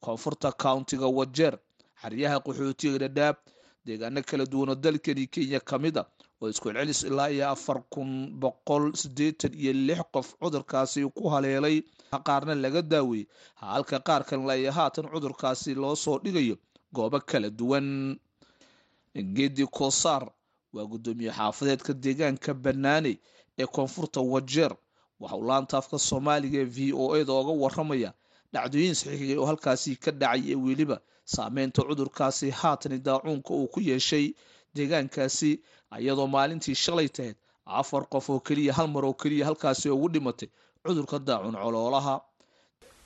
koonfurta 0.00 0.50
countiga 0.52 1.06
wajeer 1.06 1.54
xeryaha 2.02 2.40
qaxootiga 2.46 2.98
dhadhaab 2.98 3.36
deegaano 3.86 4.22
kala 4.22 4.44
duwan 4.46 4.68
oo 4.68 4.74
dalkani 4.74 5.26
kenya 5.34 5.60
ka 5.60 5.78
mid 5.78 5.96
a 5.98 6.02
oo 6.40 6.48
isku 6.50 6.68
celcelis 6.72 7.02
ilaa 7.06 7.28
iyo 7.30 7.46
afar 7.54 7.78
kun 7.92 8.10
boqol 8.40 8.90
siddeetan 9.00 9.52
iyo 9.54 9.72
lix 9.72 10.00
qof 10.12 10.34
cudurkaasi 10.42 11.06
ku 11.14 11.28
haleelay. 11.28 11.82
Qaarna 12.26 12.54
laga 12.54 12.82
daaweeyey 12.82 13.26
halka 13.54 14.00
qaar 14.00 14.24
kalena 14.26 14.52
ay 14.52 14.64
haatan 14.66 15.06
cudurkaasi 15.12 15.74
loo 15.74 15.94
soo 15.94 16.18
dhigayo 16.18 16.56
goobo 16.92 17.20
kala 17.20 17.50
duwan. 17.50 18.18
Geedi 19.14 19.66
kosaar 19.66 20.22
waa 20.74 20.86
guddoomiye 20.92 21.30
xaafadeedka 21.38 21.92
deegaanka 22.04 22.54
banaane 22.54 23.12
ee 23.60 23.66
koonfurta 23.66 24.20
wajeer. 24.20 24.72
Waxa 25.20 25.36
uu 25.36 25.46
laantaafka 25.50 25.98
soomaaliga 26.08 26.58
ee 26.58 26.64
v 26.76 26.92
o 27.02 27.16
eda 27.20 27.32
oga 27.40 27.52
waramaya 27.62 28.10
dhacdooyin 28.52 28.94
saxiixiyay 29.00 29.38
oo 29.38 29.46
halkaasi 29.50 29.96
ka 30.04 30.10
dhacay 30.20 30.42
ee 30.52 30.54
weliba 30.66 30.96
saameynta 31.34 31.82
cudurkaasi 31.88 32.50
haatani 32.60 32.98
daacuunka 33.06 33.50
uu 33.54 33.66
ku 33.74 33.80
yeeshay 33.80 34.26
deegaankaasi 34.76 35.50
iyadoo 36.00 36.26
maalintii 36.34 36.74
shalay 36.84 37.08
tahayd 37.08 37.36
afar 37.80 38.02
qof 38.12 38.30
oo 38.30 38.40
keliya 38.46 38.72
hal 38.78 38.88
mar 38.94 39.04
oo 39.04 39.14
keliya 39.22 39.44
halkaasi 39.48 39.86
ugu 39.90 40.08
dhimatay 40.14 40.48
cudurka 40.84 41.18
daacun 41.18 41.54
coloolaha. 41.62 42.14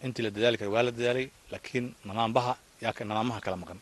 Intii 0.04 0.22
la 0.26 0.30
dadaali 0.30 0.56
kara 0.60 0.70
waa 0.74 0.82
la 0.86 0.90
dadaalay 0.98 1.26
laakiin 1.52 1.86
namaambaha 2.08 2.52
namaamaha 3.10 3.40
kala 3.44 3.56
maqan. 3.62 3.78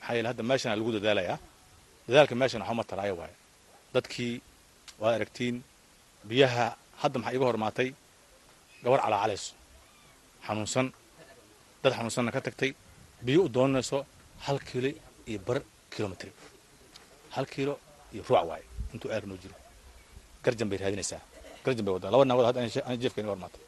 Maxaa 0.00 0.14
yeele 0.16 0.28
hadda 0.30 0.42
meeshana 0.50 0.76
lagu 0.76 0.92
dadaalayaa 0.96 1.38
dadaalka 2.06 2.34
meeshan 2.40 2.62
ma 2.78 2.84
taraayo 2.90 3.14
waayo. 3.20 3.36
Dadkii 3.94 4.34
waad 5.00 5.14
aragtiin 5.18 5.56
biyaha 6.28 6.66
hadda 7.02 7.18
maxaa 7.18 7.36
iga 7.36 7.44
hormaatay? 7.50 7.88
Gabar 8.84 9.00
calaacalayso. 9.04 9.52
Xanuunsan. 10.46 10.86
Dad 11.82 11.92
xanuunsanna 11.96 12.30
ka 12.36 12.40
tagtay. 12.46 12.70
Biyo 13.26 13.40
u 13.46 13.48
doonayso 13.56 13.98
hal 14.46 14.58
kiilo 14.68 14.90
iyo 15.30 15.38
bar 15.46 15.58
kilomitr 15.94 16.28
hal 17.34 17.46
kiilo 17.52 17.74
iyo 18.12 18.22
ruuc 18.28 18.44
waaye 18.50 18.64
intuu 18.92 19.10
aar 19.14 19.24
noo 19.26 19.36
jiro. 19.42 19.54
Garjan 20.44 20.68
bay 20.70 20.78
raadinaysaa. 20.82 21.20
Garjan 21.64 21.84
bay 21.86 21.94
waddaa. 21.94 22.10
Laba 22.14 22.24
naagood 22.24 22.46
hadda 22.48 22.60
ana 22.86 22.96
jeefka 23.02 23.20
iga 23.20 23.30
hormaatay. 23.34 23.62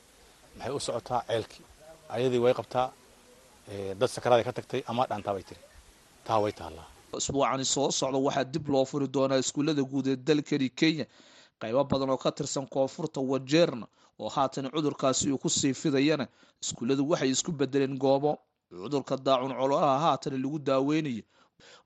Maxay 0.59 0.73
u 0.77 0.81
socotaa 0.87 1.21
ceelkii? 1.29 1.65
Ayadii 2.15 2.41
way 2.45 2.55
qabtaa. 2.59 2.87
Dad 4.01 4.11
sakaraaday 4.15 4.45
ka 4.49 4.53
tagtay 4.59 4.81
ama 4.91 5.03
dhaantaa 5.11 5.35
bay 5.37 5.45
tiri. 5.49 5.61
Taa 6.27 6.39
way 6.43 6.53
taallaa 6.61 6.89
isbuucani 7.21 7.65
soo 7.65 7.91
socda 7.91 8.19
waxaa 8.19 8.45
dib 8.45 8.69
loo 8.69 8.85
furi 8.85 9.07
doonaa 9.09 9.39
iskuullada 9.45 9.83
guud 9.83 10.07
ee 10.07 10.17
dalkani 10.17 10.69
kenya. 10.71 11.07
Qaybo 11.61 11.85
badan 11.85 12.11
oo 12.11 12.17
ka 12.17 12.31
tirsan 12.33 12.67
koonfurta 12.67 13.21
wajeerna 13.21 13.87
oo 14.19 14.29
haatan 14.29 14.71
cudurkaasi 14.75 15.33
uu 15.33 15.39
ku 15.39 15.49
sii 15.49 15.75
fidayana 15.75 16.27
iskuulladu 16.63 17.09
waxay 17.11 17.31
isku 17.31 17.53
bedeleen 17.53 17.99
goobo. 17.99 18.39
Cudurka 18.71 19.17
daacun 19.17 19.53
cololaha 19.55 19.99
haatan 19.99 20.35
lagu 20.43 20.59
daaweynayo 20.59 21.23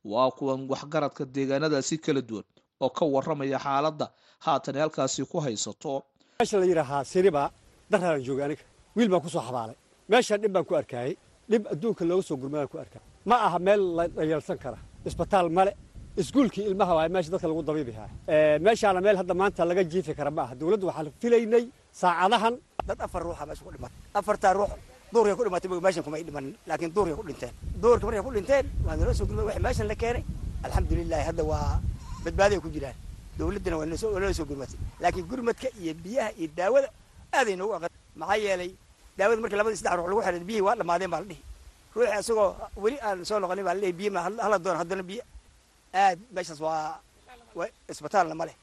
waa 0.04 0.30
kuwan 0.30 0.66
waxgaradka 0.70 1.24
deegaanadaasi 1.34 1.98
kala 1.98 2.20
duwan 2.22 2.44
oo 2.80 2.90
ka 2.90 3.04
waramaya 3.04 3.58
xaaladda 3.58 4.06
haatan 4.46 4.76
halkaasi 4.76 5.24
ku 5.24 5.38
haysato. 5.40 6.02
Meesha 6.40 6.58
la 6.60 6.64
yidhaahaa 6.66 7.04
siriba 7.04 7.50
daraaran 7.90 8.22
jooga 8.24 8.44
aniga. 8.44 8.62
Wiil 8.96 9.08
baan 9.12 9.22
ku 9.22 9.28
soo 9.28 9.40
xabaalay. 9.42 9.76
Meeshaan 10.08 10.40
dhib 10.42 10.52
baan 10.52 10.64
ku 10.64 10.74
arkaayey 10.76 11.16
dhib 11.50 11.66
adduunka 11.72 12.04
looga 12.04 12.22
soo 12.22 12.36
gurmadaan 12.36 12.68
ku 12.68 12.78
arkaa 12.78 13.02
ma 13.28 13.36
aha 13.46 13.58
meel 13.58 13.82
la 13.96 14.04
dhayalsan 14.08 14.58
kara 14.58 14.78
isbitaal 15.06 15.48
male 15.50 15.72
iskuulkii 16.20 16.64
ilmaha 16.70 16.92
waay 16.98 17.08
meesha 17.14 17.30
dadka 17.32 17.46
lagu 17.50 17.62
dabiibihaa 17.68 18.08
meeshaana 18.66 19.00
meel 19.04 19.16
hadda 19.20 19.34
maanta 19.40 19.64
laga 19.70 19.82
jiifi 19.92 20.12
kara 20.18 20.30
ma 20.30 20.42
aha 20.42 20.54
dowladdu 20.60 20.86
waxaan 20.90 21.12
filaynay 21.20 21.64
saacadahan. 22.00 22.54
Dad 22.88 23.00
afar 23.06 23.22
ruuxa 23.26 23.44
meesha 23.48 23.62
ku 23.66 23.70
dhimatay. 23.74 23.96
Afartaa 24.18 24.52
ruux 24.58 24.70
duurkay 25.12 25.34
ku 25.38 25.42
dhimatay 25.46 25.68
meeshan 25.86 26.02
kumay 26.06 26.22
dhimanin 26.26 26.52
laakiin 26.68 26.90
duurkay 26.96 27.14
ku 27.18 27.22
dhinteen. 27.28 27.52
Duurka 27.82 28.04
markay 28.06 28.22
ku 28.26 28.30
dhinteen 28.36 28.64
waa 28.86 28.96
naloo 28.98 29.14
soo 29.18 29.26
gurmay 29.28 29.44
wixii 29.48 29.62
meeshan 29.66 29.86
la 29.90 29.94
keenay. 30.02 30.22
Alxamdulilahi 30.66 31.24
hadda 31.28 31.42
waa 31.50 31.80
badbaaday 32.24 32.58
ku 32.64 32.68
jiraan. 32.74 32.96
Dowladdana 33.38 33.76
waa 33.80 33.86
naloo 33.86 34.32
soo 34.38 34.46
gurmatay 34.50 34.78
laakiin 35.02 35.26
gurmadka 35.30 35.68
iyo 35.82 35.92
biyaha 36.04 36.30
iyo 36.40 36.48
daawada 36.58 36.88
aaday 37.38 37.54
noogu 37.60 37.74
aqan 37.78 37.90
maxaa 38.20 38.36
yeelay 38.44 38.70
daawada 39.18 39.40
markii 39.42 39.58
labadii 39.60 39.78
saddex 39.80 39.96
ruux 39.98 40.08
lagu 40.10 40.20
xiray 40.26 40.40
biyihii 40.48 40.64
waa 40.68 40.74
dhammaadeen 40.80 41.10
baa 41.12 41.20
la 41.22 41.26
dhihi 41.30 41.42
ruuxi 41.94 42.12
asagoo 42.20 42.50
weli 42.82 42.98
aan 43.08 43.24
soo 43.24 43.38
noqonin 43.42 43.64
baa 43.64 43.74
la 43.74 43.80
dhihi 43.80 43.92
biyo 43.98 44.10
ma 44.16 44.20
hala 44.44 44.58
doon 44.64 44.76
haddana 44.80 45.02
biyo 45.10 45.22
aad 45.94 46.18
meeshaas 46.34 46.60
waa 46.60 47.00
isbitaalna 47.92 48.34
ma 48.34 48.44
leh. 48.48 48.56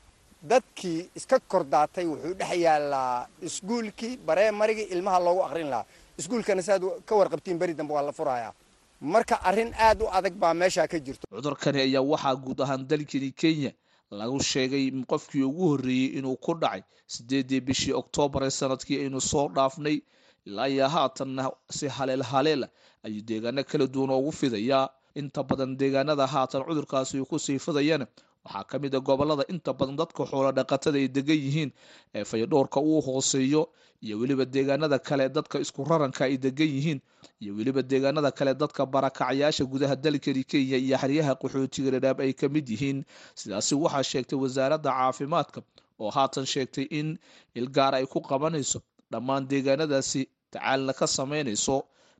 Dadkii 0.51 1.09
iska 1.15 1.39
kordaatay 1.51 2.05
wuxuu 2.11 2.33
dhex 2.39 2.57
yaalaa 2.65 3.27
iskuulkii 3.47 4.17
bareemarigii 4.27 4.87
ilmaha 4.95 5.19
loogu 5.25 5.41
aqrin 5.47 5.69
lahaa. 5.73 5.85
Iskuulkana 6.19 6.61
saaad 6.61 6.83
ka 7.05 7.13
warqabtiin 7.19 7.57
beri 7.59 7.73
dambe 7.73 7.93
waa 7.93 8.01
la 8.05 8.11
furayaa. 8.11 8.53
Marka 9.01 9.35
arrin 9.49 9.73
aad 9.87 10.01
u 10.01 10.07
adag 10.17 10.33
baa 10.33 10.53
meeshaa 10.53 10.87
ka 10.87 10.99
jirto. 10.99 11.25
Cudurkani 11.35 11.79
ayaa 11.81 12.01
waxaa 12.01 12.35
guud 12.35 12.59
ahaan 12.61 12.87
dalkani 12.87 13.31
kenya 13.31 13.71
lagu 14.11 14.39
sheegay 14.51 14.91
qofkii 15.11 15.43
ugu 15.43 15.67
horreeyey 15.71 16.17
inuu 16.17 16.37
ku 16.37 16.53
dhacay 16.53 16.81
sideedii 17.07 17.61
bishii 17.61 17.93
oktoobar 18.01 18.43
ee 18.43 18.49
sannadkii 18.59 18.97
aynu 19.03 19.21
soo 19.21 19.47
dhaafnay 19.55 19.97
ilaa 20.45 20.67
iyo 20.69 20.87
haatanna 20.87 21.51
si 21.69 21.87
haleel 21.87 22.23
haleela 22.23 22.67
ayuu 23.03 23.21
deegaano 23.21 23.63
kala 23.63 23.87
duwan 23.87 24.11
ugu 24.11 24.31
fidayaa. 24.31 24.89
Inta 25.15 25.43
badan 25.43 25.77
deegaanada 25.79 26.27
haatan 26.27 26.63
cudurkaasi 26.67 27.19
uu 27.19 27.25
ku 27.25 27.39
sii 27.39 27.59
fidayana 27.59 28.05
waxaa 28.45 28.63
ka 28.63 28.79
mid 28.79 28.93
a 28.95 28.99
gobollada 28.99 29.43
inta 29.47 29.73
badan 29.73 29.95
dadka 29.95 30.25
xoolo 30.27 30.51
dhaqatada 30.51 30.97
ay 30.99 31.07
degan 31.07 31.39
yihiin 31.45 31.71
ee 32.13 32.23
fayadhowrka 32.25 32.79
uu 32.83 33.01
hooseeyo 33.01 33.69
iyo 34.03 34.19
weliba 34.19 34.45
deegaanada 34.45 34.99
kale 34.99 35.29
dadka 35.29 35.59
isku 35.63 35.83
raranka 35.87 36.25
ay 36.27 36.37
degan 36.37 36.67
yihiin 36.67 36.99
iyo 37.41 37.55
weliba 37.55 37.81
deegaanada 37.81 38.31
kale 38.31 38.53
dadka 38.53 38.85
barakacayaasha 38.85 39.63
gudaha 39.65 39.95
dalkani 39.95 40.43
kenya 40.43 40.77
iyo 40.77 40.97
xeryaha 41.01 41.33
qaxootiga 41.41 41.89
dhadhaab 41.95 42.19
ay 42.21 42.33
ka 42.33 42.49
mid 42.49 42.67
yihiin. 42.69 42.99
Sidaasi 43.39 43.73
waxaa 43.75 44.03
sheegtay 44.03 44.37
wasaaradda 44.43 44.91
caafimaadka 44.91 45.59
oo 45.99 46.11
haatan 46.11 46.45
sheegtay 46.45 46.85
in 46.91 47.17
ilgaar 47.55 47.95
ay 47.95 48.05
ku 48.05 48.19
qabanayso 48.21 48.79
dhammaan 49.11 49.47
deegaanadaasi 49.47 50.27
tacaalna 50.55 50.93
ka 50.99 51.05
sameynayso 51.17 51.75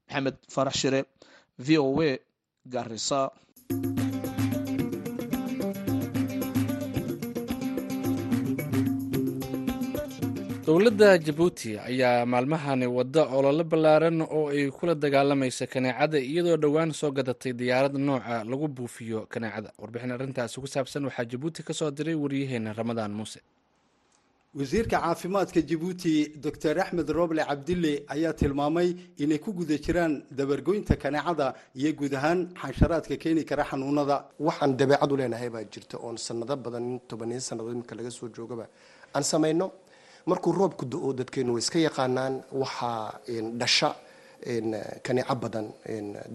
maxamed 0.08 0.38
farax 0.54 0.76
shire 0.82 1.02
v 1.66 1.68
o 1.86 1.88
a 2.10 2.12
garisa 2.74 3.22
dowladda 10.68 11.10
jabuuti 11.26 11.72
ayaa 11.90 12.26
maalmahani 12.32 12.88
wadda 12.98 13.24
ololo 13.38 13.64
ballaaran 13.72 14.18
oo 14.22 14.44
ay 14.54 14.72
kula 14.78 14.94
dagaalamaysa 15.04 15.66
kaneecada 15.74 16.18
iyadoo 16.30 16.58
dhowaan 16.64 16.92
soo 17.00 17.12
gadatay 17.18 17.54
diyaarad 17.60 17.96
nooca 18.08 18.36
lagu 18.50 18.68
buufiyo 18.76 19.20
kaneecada 19.34 19.70
warbixin 19.82 20.12
arrintaasi 20.16 20.56
ku 20.62 20.68
saabsan 20.74 21.06
waxaa 21.08 21.26
jabuuti 21.32 21.62
ka 21.68 21.74
soo 21.80 21.92
diray 21.92 22.16
waryaheena 22.24 22.74
ramadaan 22.74 23.12
muuse 23.18 23.40
wasiirka 24.56 24.98
caafimaadka 25.02 25.62
jabuuti 25.70 26.14
doctor 26.46 26.80
axmed 26.80 27.10
roble 27.10 27.44
cabdille 27.44 27.94
ayaa 28.08 28.34
tilmaamay 28.34 28.90
inay 29.18 29.40
ku 29.40 29.52
guda 29.54 29.76
jiraan 29.78 30.24
dabargoynta 30.32 30.96
kaneecada 30.96 31.54
iyo 31.76 31.92
guud 31.94 32.14
ahaan 32.16 32.40
xansharaadka 32.62 33.18
keeni 33.18 33.44
kara 33.44 33.64
xanuunada. 33.66 34.18
Waxaan 34.40 34.78
dabeecad 34.80 35.12
u 35.12 35.18
leenahay 35.18 35.50
baa 35.50 35.64
jirta 35.74 35.98
oon 36.00 36.18
sanado 36.18 36.56
badan 36.56 37.00
tobaniyo 37.10 37.40
sannadood 37.42 37.74
iminka 37.76 37.96
laga 37.96 38.12
soo 38.12 38.30
joogaba. 38.36 38.66
Aan 39.16 39.24
samayno 39.24 39.72
markuu 40.26 40.52
roobku 40.54 40.86
do-o 40.86 41.12
dadkeenu 41.14 41.52
way 41.56 41.60
iska 41.60 41.80
yaqaanaan 41.88 42.34
waxaa 42.62 43.20
dhasha 43.60 43.90
kaneeco 45.06 45.36
badan 45.44 45.68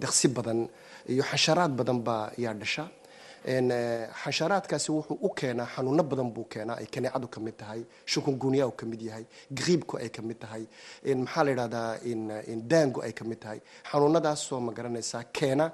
deqsi 0.03 0.29
badan 0.29 0.69
iyo 1.09 1.23
xansharaad 1.31 1.73
badan 1.79 1.99
baa 2.07 2.31
yaa 2.37 2.53
dhasha 2.55 2.85
xansharaadkaasi 3.44 4.88
wuxuu 4.97 5.18
u 5.23 5.28
keenaa 5.38 5.66
xanuuno 5.75 6.02
badan 6.11 6.30
buu 6.35 6.44
keenaa 6.52 6.76
ay 6.82 6.87
kaneecadu 6.94 7.28
ka 7.35 7.38
mid 7.40 7.56
tahay 7.61 7.80
shukungunya 8.12 8.66
uu 8.66 8.73
ka 8.80 8.85
mid 8.87 9.00
yahay 9.09 9.25
griibku 9.59 9.94
ay 10.02 10.09
ka 10.16 10.23
mid 10.23 10.38
tahay 10.42 10.62
maxaa 11.25 11.44
la 11.47 11.50
yidhahdaa 11.50 11.99
daangu 12.73 12.99
ay 13.06 13.12
ka 13.18 13.25
mid 13.30 13.40
tahay. 13.42 13.59
Xanuunadaasoo 13.90 14.61
ma 14.66 14.73
garanaysaa 14.73 15.23
keena 15.37 15.66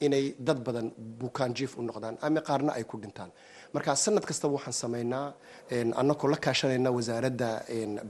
inay 0.00 0.24
dad 0.46 0.58
badan 0.66 0.86
bukaan 1.20 1.52
jiif 1.56 1.72
u 1.78 1.82
noqdaan 1.82 2.16
ama 2.26 2.40
qaarna 2.48 2.72
ay 2.78 2.84
ku 2.84 2.96
dhintaan. 3.02 3.30
Marka 3.74 3.92
sanad 4.04 4.24
kastaba 4.28 4.52
waxaan 4.56 4.72
samaynaa 4.82 5.26
anakoo 6.00 6.28
la 6.32 6.36
kaashanayna 6.36 6.90
wasaaradda 6.96 7.48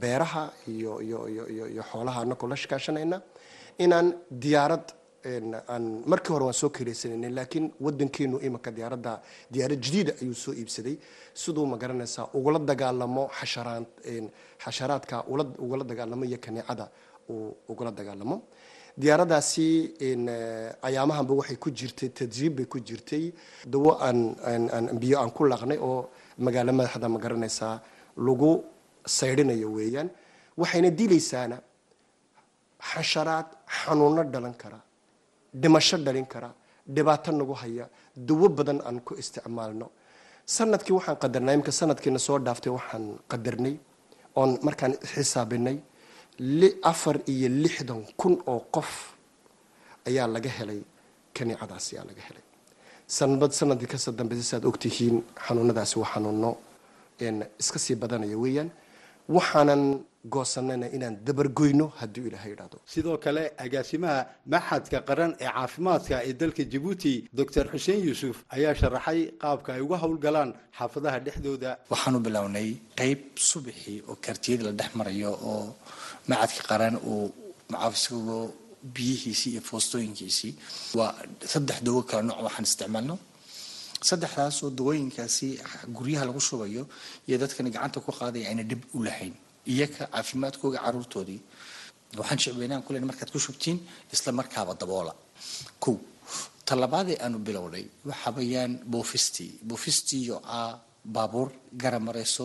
beeraha 0.02 0.42
iyo 0.74 0.92
iyo 1.06 1.18
iyo 1.32 1.44
iyo 1.72 1.82
xoolaha 1.90 2.18
anakoo 2.24 2.46
la 2.52 2.56
kaashanayna 2.72 3.16
inaan 3.84 4.06
diyaarad 4.42 4.86
aan 5.24 6.02
markii 6.06 6.32
hore 6.32 6.44
waan 6.44 6.54
soo 6.54 6.70
kiraysanayna 6.70 7.28
laakiin 7.30 7.72
wadankeenu 7.80 8.38
imanka 8.46 8.70
diyaaradda 8.70 9.20
diyaarad 9.50 9.80
jadiida 9.82 10.12
ayuu 10.22 10.34
soo 10.34 10.52
iibsaday. 10.52 10.96
Siduu 11.34 11.66
ma 11.66 11.76
garanaysaa 11.76 12.28
ugula 12.34 12.58
dagaalamo 12.58 13.28
xasharaan 13.40 13.84
xasharaadka 14.64 15.24
ugula 15.62 15.84
dagaalamo 15.84 16.24
iyo 16.24 16.38
kaneecada 16.38 16.88
uu 17.30 17.54
ugula 17.68 17.90
dagaalamo. 17.90 18.42
Diyaaradaasi 18.98 19.66
ayaamahanba 20.82 21.34
waxay 21.34 21.56
ku 21.56 21.70
jirtay 21.70 22.08
tadriib 22.08 22.56
bay 22.56 22.66
ku 22.66 22.78
jirtay. 22.80 23.32
Dawo 23.66 23.98
aan 24.00 24.98
biyo 25.00 25.18
aan 25.20 25.30
ku 25.30 25.44
laaqnay 25.44 25.78
oo 25.78 26.10
magaalo 26.38 26.72
madaxda 26.72 27.08
ma 27.08 27.18
garanaysaa 27.18 27.80
lagu 28.16 28.64
saydhinayo 29.06 29.68
weeyaan. 29.76 30.10
Waxayna 30.56 30.90
dilaysaana 30.90 31.56
xasharaad 32.90 33.46
xanuuno 33.66 34.22
dhalan 34.32 34.54
kara 34.54 34.80
dhimasho 35.54 35.96
dhalin 35.98 36.26
kara 36.26 36.50
dhibaato 36.94 37.32
nagu 37.32 37.54
haya 37.54 37.88
dawo 38.16 38.48
badan 38.48 38.80
aan 38.86 39.00
ku 39.00 39.14
isticmaalno. 39.14 39.86
Sanadkii 40.46 40.94
waxaan 40.98 41.16
qadarnay 41.22 41.54
imika 41.54 41.72
sanadkiina 41.72 42.18
soo 42.18 42.38
dhaaftay 42.38 42.72
waxaan 42.72 43.04
qadarnay 43.30 43.74
oon 44.36 44.50
markaan 44.62 44.94
xisaabinay 45.12 45.76
afar 46.90 47.16
iyo 47.32 47.48
lixdan 47.48 48.00
kun 48.16 48.34
oo 48.46 48.60
qof 48.74 48.90
ayaa 50.08 50.26
laga 50.34 50.50
helay 50.58 50.80
kanicadaas 51.36 51.86
ayaa 51.92 52.04
laga 52.10 52.22
helay. 52.28 52.44
Sanad 53.06 53.52
sannadkii 53.58 53.88
ka 53.92 53.98
soo 53.98 54.12
dambeysa 54.18 54.44
saaad 54.50 54.64
ogtihiin 54.70 55.16
xanuunadaasi 55.46 55.98
waa 56.00 56.10
xanuuno 56.14 56.50
iska 57.60 57.78
sii 57.78 57.94
badanaya 58.02 58.36
weeyaan. 58.42 58.70
Waxaanan 59.28 59.82
goosanana 60.34 60.86
inaan 60.96 61.16
dabargoyno 61.26 61.86
hadduu 62.00 62.26
ilaahay 62.28 62.52
idhaahdo 62.52 62.78
sidoo 62.94 63.16
kale 63.24 63.42
agaasimaha 63.64 64.20
maxadka 64.54 64.98
qaran 65.08 65.32
ee 65.40 65.50
caafimaadka 65.56 66.16
ee 66.28 66.32
dalka 66.40 66.62
jabuuti 66.72 67.12
doctor 67.38 67.64
xuseen 67.72 68.00
yuusuf 68.08 68.36
ayaa 68.56 68.74
sharaxay 68.80 69.20
qaabka 69.42 69.70
ay 69.76 69.80
uga 69.86 69.96
howlgalaan 70.02 70.50
xaafadaha 70.78 71.18
dhexdooda. 71.26 71.70
Waxaanu 71.92 72.18
bilownay 72.26 72.68
qeyb 73.00 73.20
subaxii 73.50 73.98
oo 74.10 74.16
kartiyada 74.24 74.64
la 74.68 74.72
dhex 74.80 74.90
marayo 74.98 75.30
oo 75.52 75.64
macadka 76.30 76.62
qaran 76.70 76.94
uu 77.12 77.24
macaafisagoo 77.72 78.44
biyihiisii 78.94 79.50
iyo 79.54 79.62
foostooyinkiisii. 79.70 80.52
Waa 80.98 81.12
saddex 81.52 81.78
dawo 81.86 82.02
kala 82.08 82.22
nooc 82.28 82.38
waxaan 82.46 82.66
isticmaalno. 82.70 83.16
Saddexdaasoo 84.08 84.70
dawooyinkaasi 84.78 85.48
guryaha 85.96 86.24
lagu 86.28 86.40
shubayo 86.48 86.82
iyo 87.28 87.36
dadkani 87.42 87.70
gacanta 87.74 87.98
ku 88.00 88.10
qaadaya 88.18 88.48
ayna 88.50 88.62
dhib 88.70 88.82
u 88.94 89.02
lahayn 89.06 89.34
iyaka 89.72 90.02
caafimaadkooga 90.12 90.78
caruurtoodii. 90.84 91.40
Waxaan 92.18 92.38
shicweynaan 92.42 92.82
kulen 92.86 93.04
markaad 93.10 93.30
ku 93.34 93.38
shubtiin 93.46 93.78
isla 94.14 94.30
markaaba 94.32 94.72
daboola. 94.80 95.12
Kow 95.82 95.96
talabaadee 96.68 97.16
aanu 97.24 97.38
bilownay 97.46 97.84
waxa 98.10 98.30
weeyaan 98.36 98.72
boofistii. 98.92 99.50
Boofistiiyo 99.68 100.36
ah 100.44 100.72
baabuur 101.14 101.48
gara 101.82 101.98
marayso 102.08 102.44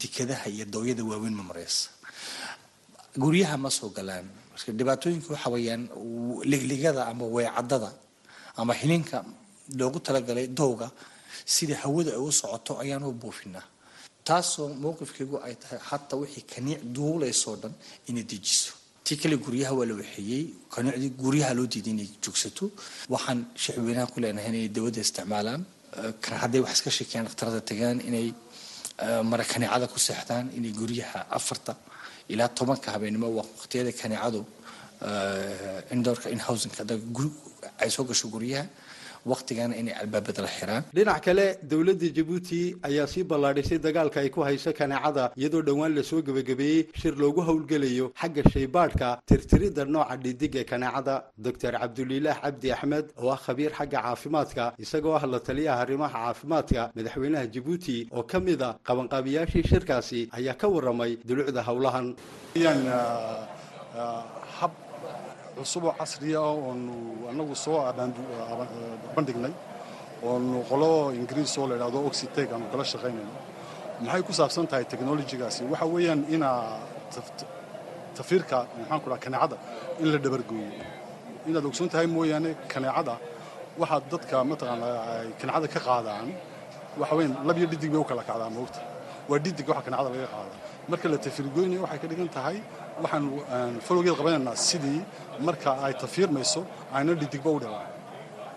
dekadaha 0.00 0.46
iyo 0.54 0.64
dooyada 0.74 1.02
waaweyn 1.10 1.34
ma 1.40 1.42
maraysa 1.50 1.88
guryaha 3.22 3.56
ma 3.64 3.70
soo 3.70 3.90
galaan. 3.96 4.26
Marka 4.52 4.72
dhibaatooyinka 4.78 5.28
waxa 5.34 5.50
weeyaan 5.54 5.82
ligligada 6.52 7.02
ama 7.10 7.24
weecadada 7.36 7.90
ama 8.56 8.72
hilinka 8.80 9.24
loogu 9.78 9.98
talagalay 10.06 10.46
dowga 10.48 10.90
sida 11.54 11.74
hawada 11.82 12.10
ay 12.16 12.22
u 12.28 12.32
socoto 12.40 12.72
ayaan 12.82 13.04
u 13.04 13.12
buufinaa 13.22 13.64
taasoo 14.28 14.68
mowqifkaygu 14.84 15.36
ay 15.46 15.54
tahay 15.62 15.80
hataa 15.90 16.18
wixii 16.22 16.44
kaniic 16.52 16.80
duulaysoo 16.96 17.56
dhan 17.62 17.74
inay 18.08 18.24
dejiso. 18.32 18.72
Tii 19.04 19.16
kale 19.22 19.36
guryaha 19.44 19.72
waa 19.78 19.86
la 19.90 19.94
waxeeyey 20.00 20.44
kaniicdii 20.74 21.10
guryaha 21.22 21.52
loo 21.58 21.66
diiday 21.72 21.92
inay 21.96 22.08
joogsato 22.24 22.64
waxaan 23.14 23.40
shicweynaha 23.62 24.06
ku 24.12 24.18
leenahay 24.22 24.50
inay 24.52 24.68
dawada 24.76 25.00
isticmaalaan 25.06 25.62
hadday 26.42 26.60
wax 26.64 26.72
iska 26.76 26.90
sheekeyaan 26.98 27.26
dhakhtarada 27.28 27.60
tagaan 27.70 27.98
inay 28.08 28.26
mara 29.30 29.44
kaniicada 29.52 29.86
ku 29.92 29.98
seexdaan 30.06 30.46
inay 30.58 30.72
guryaha 30.80 31.20
afarta 31.38 31.72
ilaa 32.32 32.48
tobanka 32.58 32.88
habeenimo 32.94 33.28
waqtiyada 33.38 33.92
kaniicadu 34.00 34.40
indoorka 35.94 36.26
inhousinka 36.34 36.82
ay 37.82 37.90
soo 37.94 38.04
gasho 38.08 38.26
guryaha 38.34 38.66
waqtigana 39.26 39.74
inay 39.80 39.94
albaabada 40.02 40.42
la 40.42 40.48
xiraan. 40.48 40.82
Dhinac 40.94 41.20
kale 41.24 41.46
dowladda 41.70 42.08
jabuuti 42.16 42.76
ayaa 42.88 43.06
sii 43.06 43.24
ballaadhisay 43.24 43.78
dagaalka 43.78 44.20
ay 44.20 44.30
ku 44.30 44.40
hayso 44.42 44.72
kaneecada 44.72 45.32
iyadoo 45.36 45.62
dhowaan 45.62 45.94
la 45.94 46.02
soo 46.02 46.22
gebagabeeyey 46.22 46.86
shir 47.00 47.14
loogu 47.22 47.40
howlgelayo 47.48 48.12
xagga 48.20 48.42
shaybaadhka 48.52 49.08
tirtirida 49.26 49.84
nooca 49.84 50.16
dhidig 50.16 50.54
ee 50.56 50.64
kaneecada. 50.64 51.24
Doctor 51.38 51.72
cabdulilaah 51.72 52.40
cabdi 52.42 52.72
axmed 52.72 53.06
oo 53.22 53.30
ah 53.30 53.38
khabiir 53.46 53.72
xagga 53.78 53.98
caafimaadka 54.02 54.64
isagoo 54.78 55.14
ah 55.18 55.24
la 55.26 55.38
taliyaha 55.40 55.80
arrimaha 55.84 56.18
caafimaadka 56.24 56.90
madaxweynaha 56.96 57.46
jabuuti 57.54 58.08
oo 58.12 58.22
ka 58.22 58.40
mid 58.40 58.60
a 58.62 58.76
qabanqaabiyaashii 58.88 59.64
shirkaasi 59.72 60.28
ayaa 60.38 60.54
ka 60.60 60.66
waramay 60.68 61.16
dulucda 61.28 61.62
howlahan 61.68 62.06
cusub 65.62 65.84
oo 65.88 65.94
casriya 66.00 66.40
oonu 66.42 66.94
anagu 67.30 67.54
soo 67.64 67.78
bandhignay 69.16 69.52
oonu 70.28 70.58
qolo 70.70 70.90
ingiriis 71.18 71.54
oo 71.60 71.66
la 71.70 71.74
idhahdo 71.78 71.98
oxiteg 72.08 72.48
aanu 72.54 72.66
kala 72.72 72.84
shaqaynayno 72.92 73.32
maxay 74.04 74.22
ku 74.28 74.32
saabsan 74.38 74.66
tahay 74.70 74.84
technolojigaasi 74.92 75.60
waxa 75.72 75.86
weeyaan 75.94 76.20
inaa 76.34 76.60
tafiirka 78.16 78.58
maxaan 78.78 79.00
ku 79.02 79.08
dhaha 79.10 79.20
kaneecada 79.24 79.56
in 80.02 80.06
la 80.12 80.18
dhabargooyo. 80.24 80.70
Inaad 81.48 81.64
ogsoon 81.70 81.88
tahay 81.92 82.06
mooyaane 82.14 82.50
kaneecada 82.72 83.14
waxaad 83.80 84.02
dadka 84.12 84.36
mataqaana 84.50 84.86
ay 85.12 85.28
kaneecada 85.40 85.66
ka 85.74 85.80
qaadaan 85.88 86.26
waxa 87.00 87.14
weeyaan 87.18 87.46
lab 87.48 87.56
iyo 87.58 87.66
dhidig 87.72 87.90
bay 87.92 88.00
u 88.00 88.04
kala 88.10 88.22
kacdaa 88.28 88.50
moogta 88.56 88.80
waa 89.30 89.38
dhidig 89.44 89.66
waxa 89.70 89.82
kaneecada 89.86 90.08
laga 90.14 90.28
qaada 90.34 90.54
marka 90.88 91.08
la 91.08 91.18
tafiirgoynayo 91.18 91.80
waxay 91.84 91.98
ka 92.02 92.06
dhigan 92.10 92.28
tahay 92.36 92.56
waxaan 93.02 93.24
falowgeed 93.86 94.16
qabanaynaa 94.20 94.56
sidii 94.56 95.00
marka 95.46 95.70
ay 95.84 95.92
tafiirmayso 96.02 96.60
ayna 96.96 97.12
dhidigba 97.20 97.50
u 97.56 97.58
dhalaan 97.64 97.88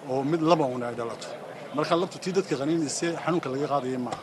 oo 0.10 0.24
mid 0.24 0.42
laba 0.42 0.66
una 0.66 0.88
ay 0.90 0.96
dhalato. 0.96 1.28
Marka 1.76 1.96
labtu 1.96 2.18
tii 2.24 2.32
dadka 2.38 2.56
qaniinayse 2.62 3.08
xanuunka 3.24 3.50
laga 3.54 3.68
qaadaya 3.74 4.00
maaha. 4.00 4.22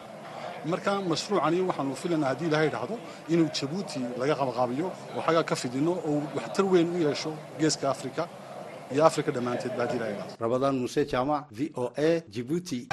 Marka 0.73 0.91
mashruucani 1.11 1.59
waxaanu 1.69 1.95
filaynaa 2.03 2.29
haddii 2.33 2.47
ilahay 2.51 2.69
dhahdo 2.75 2.95
inuu 3.33 3.49
jabuuti 3.59 3.99
laga 4.21 4.35
qabaqaabiyo 4.41 4.87
oo 5.17 5.21
xaggaa 5.27 5.43
ka 5.51 5.57
fidino 5.57 5.93
oo 6.09 6.23
waxtar 6.37 6.65
weyn 6.73 6.89
u 6.97 6.99
yeesho 7.07 7.33
geeska 7.61 7.91
afrika 7.91 8.29
iyo 8.95 9.05
afrika 9.05 9.31
dhammaanteed 9.35 9.73
ba 9.77 9.83
haddii 9.85 9.97
ilahay 10.01 10.15
dhahdo 10.19 10.33
rabadaan 10.45 10.75
muuse 10.81 11.01
jaamac 11.13 11.45
v 11.51 11.73
o 11.77 11.85
a 11.97 12.09
jibuuti 12.35 12.89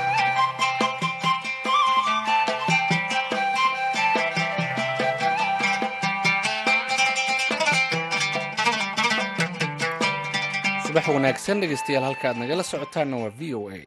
subax 10.90 11.08
wanaagsan 11.16 11.58
dhegeystayaal 11.62 12.04
halka 12.10 12.28
aad 12.30 12.38
nagala 12.42 12.64
socotaanna 12.72 13.18
waa 13.24 13.30
v 13.40 13.54
o 13.60 13.70
a. 13.70 13.80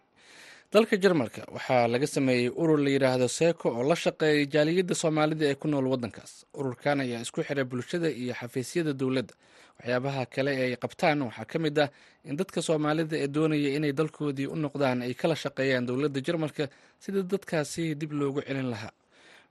Dalka 0.72 0.96
jarmalka 1.02 1.42
waxaa 1.56 1.86
laga 1.92 2.06
sameeyey 2.06 2.48
urur 2.62 2.78
la 2.84 2.90
yidhaahdo 2.94 3.28
seeko 3.38 3.66
oo 3.78 3.82
la 3.90 3.94
shaqeeyay 4.04 4.46
jaaliyadda 4.54 4.94
soomaalida 5.02 5.44
ee 5.50 5.54
ku 5.62 5.66
nool 5.68 5.86
waddankaas. 5.92 6.32
Ururkan 6.58 7.00
ayaa 7.04 7.20
isku 7.26 7.40
xiray 7.48 7.64
bulshada 7.64 8.08
iyo 8.22 8.34
xafiisyada 8.40 8.92
dowladda. 9.00 9.34
Waxyaabaha 9.78 10.22
kale 10.34 10.50
ee 10.60 10.64
ay 10.72 10.76
qabtaan 10.84 11.18
waxaa 11.28 11.44
ka 11.52 11.58
mid 11.58 11.78
ah 11.84 11.88
in 12.24 12.36
dadka 12.40 12.62
soomaalida 12.68 13.16
ee 13.24 13.28
doonaya 13.36 13.70
inay 13.76 13.92
dalkoodii 13.92 14.46
u 14.46 14.56
noqdaan 14.64 15.02
ay 15.06 15.14
kala 15.14 15.34
shaqeeyaan 15.44 15.86
dowladda 15.88 16.20
jarmalka 16.26 16.64
sida 17.04 17.22
dadkaasi 17.22 17.94
dib 18.00 18.12
loogu 18.12 18.40
celin 18.46 18.70
lahaa 18.74 18.92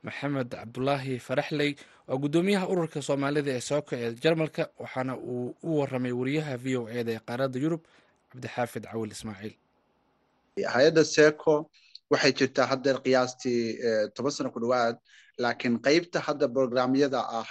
maxamed 0.08 0.50
cabdulaahi 0.60 1.16
faraxley 1.28 1.72
waa 2.08 2.18
guddoomiyaha 2.24 2.66
ururka 2.74 3.00
soomaalida 3.08 3.52
ee 3.58 3.62
sooko 3.70 3.92
ee 3.96 4.10
jarmalka 4.24 4.64
waxaana 4.84 5.14
uu 5.18 5.56
u 5.64 5.80
waramay 5.80 6.12
wariyaha 6.20 6.54
v 6.64 6.78
o 6.82 6.90
eda 7.00 7.12
ee 7.16 7.22
qaaradda 7.28 7.58
yurub 7.64 7.82
cabdixaafid 8.32 8.84
cawil 8.92 9.12
ismaaciil. 9.18 9.54
Hay'adda 10.74 11.04
seco 11.16 11.54
waxay 12.12 12.32
jirtaa 12.40 12.66
haddeer 12.72 12.98
qiyaastii 13.06 13.62
toban 14.16 14.32
sano 14.36 14.50
ku 14.56 14.60
dhowaad 14.64 14.96
laakiin 15.44 15.76
qeybta 15.86 16.20
hadda 16.28 16.48
programyada 16.58 17.20
ah 17.40 17.48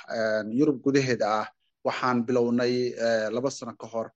yurub 0.59 0.77
gudaheeda 0.85 1.27
ah 1.41 1.47
waxaan 1.87 2.19
bilownay 2.27 2.75
laba 3.37 3.51
sano 3.51 3.73
ka 3.83 3.87
hor 3.93 4.07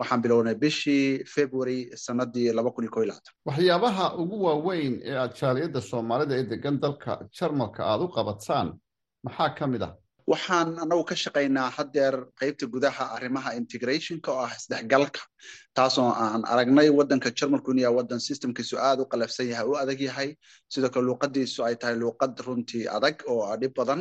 waxaan 0.00 0.20
bilownay 0.24 0.54
bishii 0.62 1.24
february 1.34 1.80
sanadii 2.04 2.48
waxyaabaha 3.48 4.06
ugu 4.22 4.36
waaweyn 4.46 4.94
ee 5.10 5.16
aad 5.22 5.32
jaaliyadda 5.40 5.80
soomaalida 5.90 6.34
ee 6.40 6.46
degan 6.52 6.76
dalka 6.84 7.12
jarmalka 7.38 7.80
aada 7.90 8.04
u 8.04 8.08
qabataan 8.16 8.68
maxaa 9.26 9.50
ka 9.58 9.66
mid 9.72 9.82
ah 9.88 9.92
waxaan 10.26 10.78
anagu 10.80 11.04
ka 11.04 11.14
shaqaynaa 11.14 11.70
haddeer 11.76 12.14
qaybta 12.40 12.66
gudaha 12.74 13.04
arrimaha 13.16 13.50
integrationka 13.60 14.32
oo 14.32 14.40
ah 14.46 14.52
isdhexgalka 14.58 15.20
taasoo 15.76 16.08
aan 16.24 16.42
aragnay 16.52 16.88
waddanka 16.98 17.28
jarmalku 17.38 17.70
yahay 17.76 17.94
waddan 17.98 18.20
systemkiisu 18.28 18.76
aad 18.88 18.98
u 19.00 19.06
qalafsan 19.12 19.46
yahay 19.52 19.66
u 19.68 19.74
adag 19.82 20.00
yahay. 20.00 20.28
Sidoo 20.72 20.90
kale 20.90 21.04
luuqadiisu 21.08 21.60
ay 21.68 21.76
tahay 21.76 21.96
luuqad 22.02 22.40
runtii 22.46 22.88
adag 22.96 23.16
oo 23.28 23.44
dhib 23.60 23.74
badan. 23.76 24.00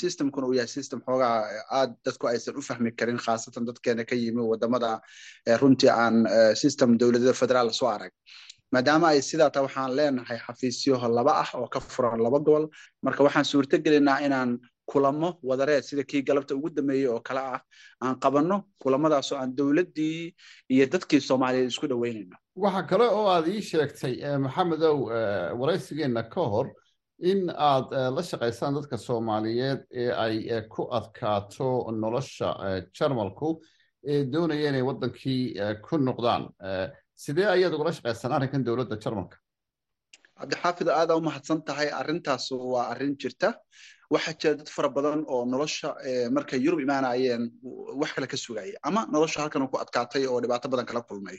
Systemkuna 0.00 0.46
uu 0.46 0.54
yahay 0.58 0.70
system 0.76 1.00
xoogaa 1.06 1.36
aad 1.78 1.90
dadku 2.06 2.24
aysan 2.30 2.54
u 2.60 2.62
fahmi 2.68 2.90
karin 2.98 3.18
khaasatan 3.18 3.66
dadkeena 3.68 4.04
ka 4.10 4.14
yimi 4.14 4.42
waddamada 4.50 5.00
runtii 5.60 5.90
aan 5.90 6.16
system 6.62 6.94
dowladada 7.00 7.34
federaal 7.34 7.70
soo 7.72 7.88
arag. 7.96 8.12
Maadaama 8.72 9.06
ay 9.16 9.20
sidaa 9.22 9.50
tahay 9.50 9.66
waxaan 9.66 9.96
leenahay 9.98 10.38
xafiisyo 10.46 10.94
laba 11.18 11.32
ah 11.42 11.50
oo 11.58 11.66
ka 11.74 11.80
furan 11.80 12.20
laba 12.26 12.38
gobol 12.38 12.64
marka 13.02 13.20
waxaan 13.26 13.44
suurto 13.44 13.76
inaan 14.26 14.50
kulamo 14.90 15.28
wadareed 15.48 15.84
sida 15.88 16.02
kii 16.10 16.22
galabta 16.28 16.54
ugu 16.58 16.70
dambeeyey 16.76 17.06
oo 17.14 17.20
kale 17.28 17.40
ah 17.54 17.60
aan 18.04 18.16
qabanno 18.24 18.56
kulamadaasoo 18.82 19.38
aan 19.38 19.52
dowladdii 19.58 20.34
iyo 20.74 20.84
dadkii 20.94 21.20
soomaaliyeed 21.28 21.68
isku 21.72 21.86
dhoweynayno 21.92 22.36
waxa 22.64 22.82
kale 22.90 23.06
oo 23.18 23.26
aad 23.34 23.46
ii 23.54 23.62
sheegtay 23.70 24.14
maxamedow 24.44 24.96
waraysigeenna 25.60 26.22
ka 26.34 26.42
hor 26.52 26.66
in 27.30 27.40
aad 27.70 27.86
la 28.16 28.22
shaqaysaan 28.30 28.74
dadka 28.78 28.96
soomaaliyeed 29.06 29.80
ee 30.02 30.10
ay 30.24 30.36
ku 30.74 30.82
adkaato 30.98 31.68
nolosha 32.02 32.48
jarmalku 32.98 33.48
ee 34.12 34.24
doonaya 34.32 34.68
inay 34.70 34.82
waddankii 34.88 35.42
ku 35.86 35.94
noqdaan. 36.08 36.42
Sidee 37.24 37.46
ayaad 37.54 37.74
ugula 37.76 37.92
shaqaysaan 37.96 38.32
arrinkan 38.36 38.62
dowladda 38.66 38.96
jarmalka? 39.04 39.36
Cabdixaafid 40.38 40.88
aada 40.88 41.16
u 41.18 41.20
mahadsan 41.28 41.60
tahay 41.68 41.88
arrintaas 42.00 42.44
waa 42.72 42.84
arrin 42.92 43.14
jirta 43.22 43.48
waxaa 44.14 44.34
jira 44.40 44.54
dad 44.58 44.68
fara 44.74 44.88
badan 44.88 45.24
oo 45.28 45.44
nolosha 45.44 45.88
markay 46.36 46.58
yurub 46.64 46.80
imaanayeen 46.80 47.42
wax 48.00 48.10
kale 48.14 48.26
ka 48.26 48.36
sugaya 48.36 48.78
ama 48.82 49.06
nolosha 49.12 49.40
halkan 49.42 49.68
ku 49.68 49.76
adkaatay 49.84 50.24
oo 50.26 50.40
dhibaato 50.40 50.68
badan 50.72 50.86
kala 50.86 51.02
kulmay. 51.08 51.36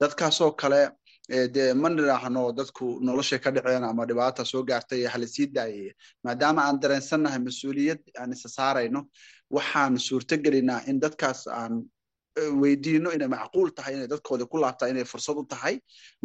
Dadkaasoo 0.00 0.52
kale 0.62 0.80
dee 1.54 1.72
ma 1.74 1.88
nidhaahno 1.88 2.42
dadku 2.58 3.00
noloshay 3.00 3.38
ka 3.44 3.50
dhaceen 3.50 3.84
ama 3.84 4.04
dhibaata 4.06 4.44
soo 4.44 4.62
gaartay 4.68 5.04
hala 5.12 5.26
sii 5.26 5.46
daayay. 5.56 5.92
Maadaama 6.24 6.60
aan 6.68 6.80
dareensannahay 6.82 7.40
mas'uuliyad 7.46 8.00
aan 8.20 8.32
isa 8.36 8.48
saarayno 8.48 9.00
waxaan 9.56 9.98
suurto 9.98 10.36
gelinaa 10.44 10.80
in 10.90 11.00
dadkaas 11.00 11.46
aan 11.48 11.74
weydiino 12.62 13.10
inay 13.16 13.28
macquul 13.28 13.70
tahay 13.76 13.94
inay 13.96 14.08
dadkoodii 14.12 14.46
ku 14.52 14.56
laabtaa 14.62 14.88
inay 14.92 15.04
fursad 15.12 15.36
u 15.40 15.44
tahay 15.52 15.74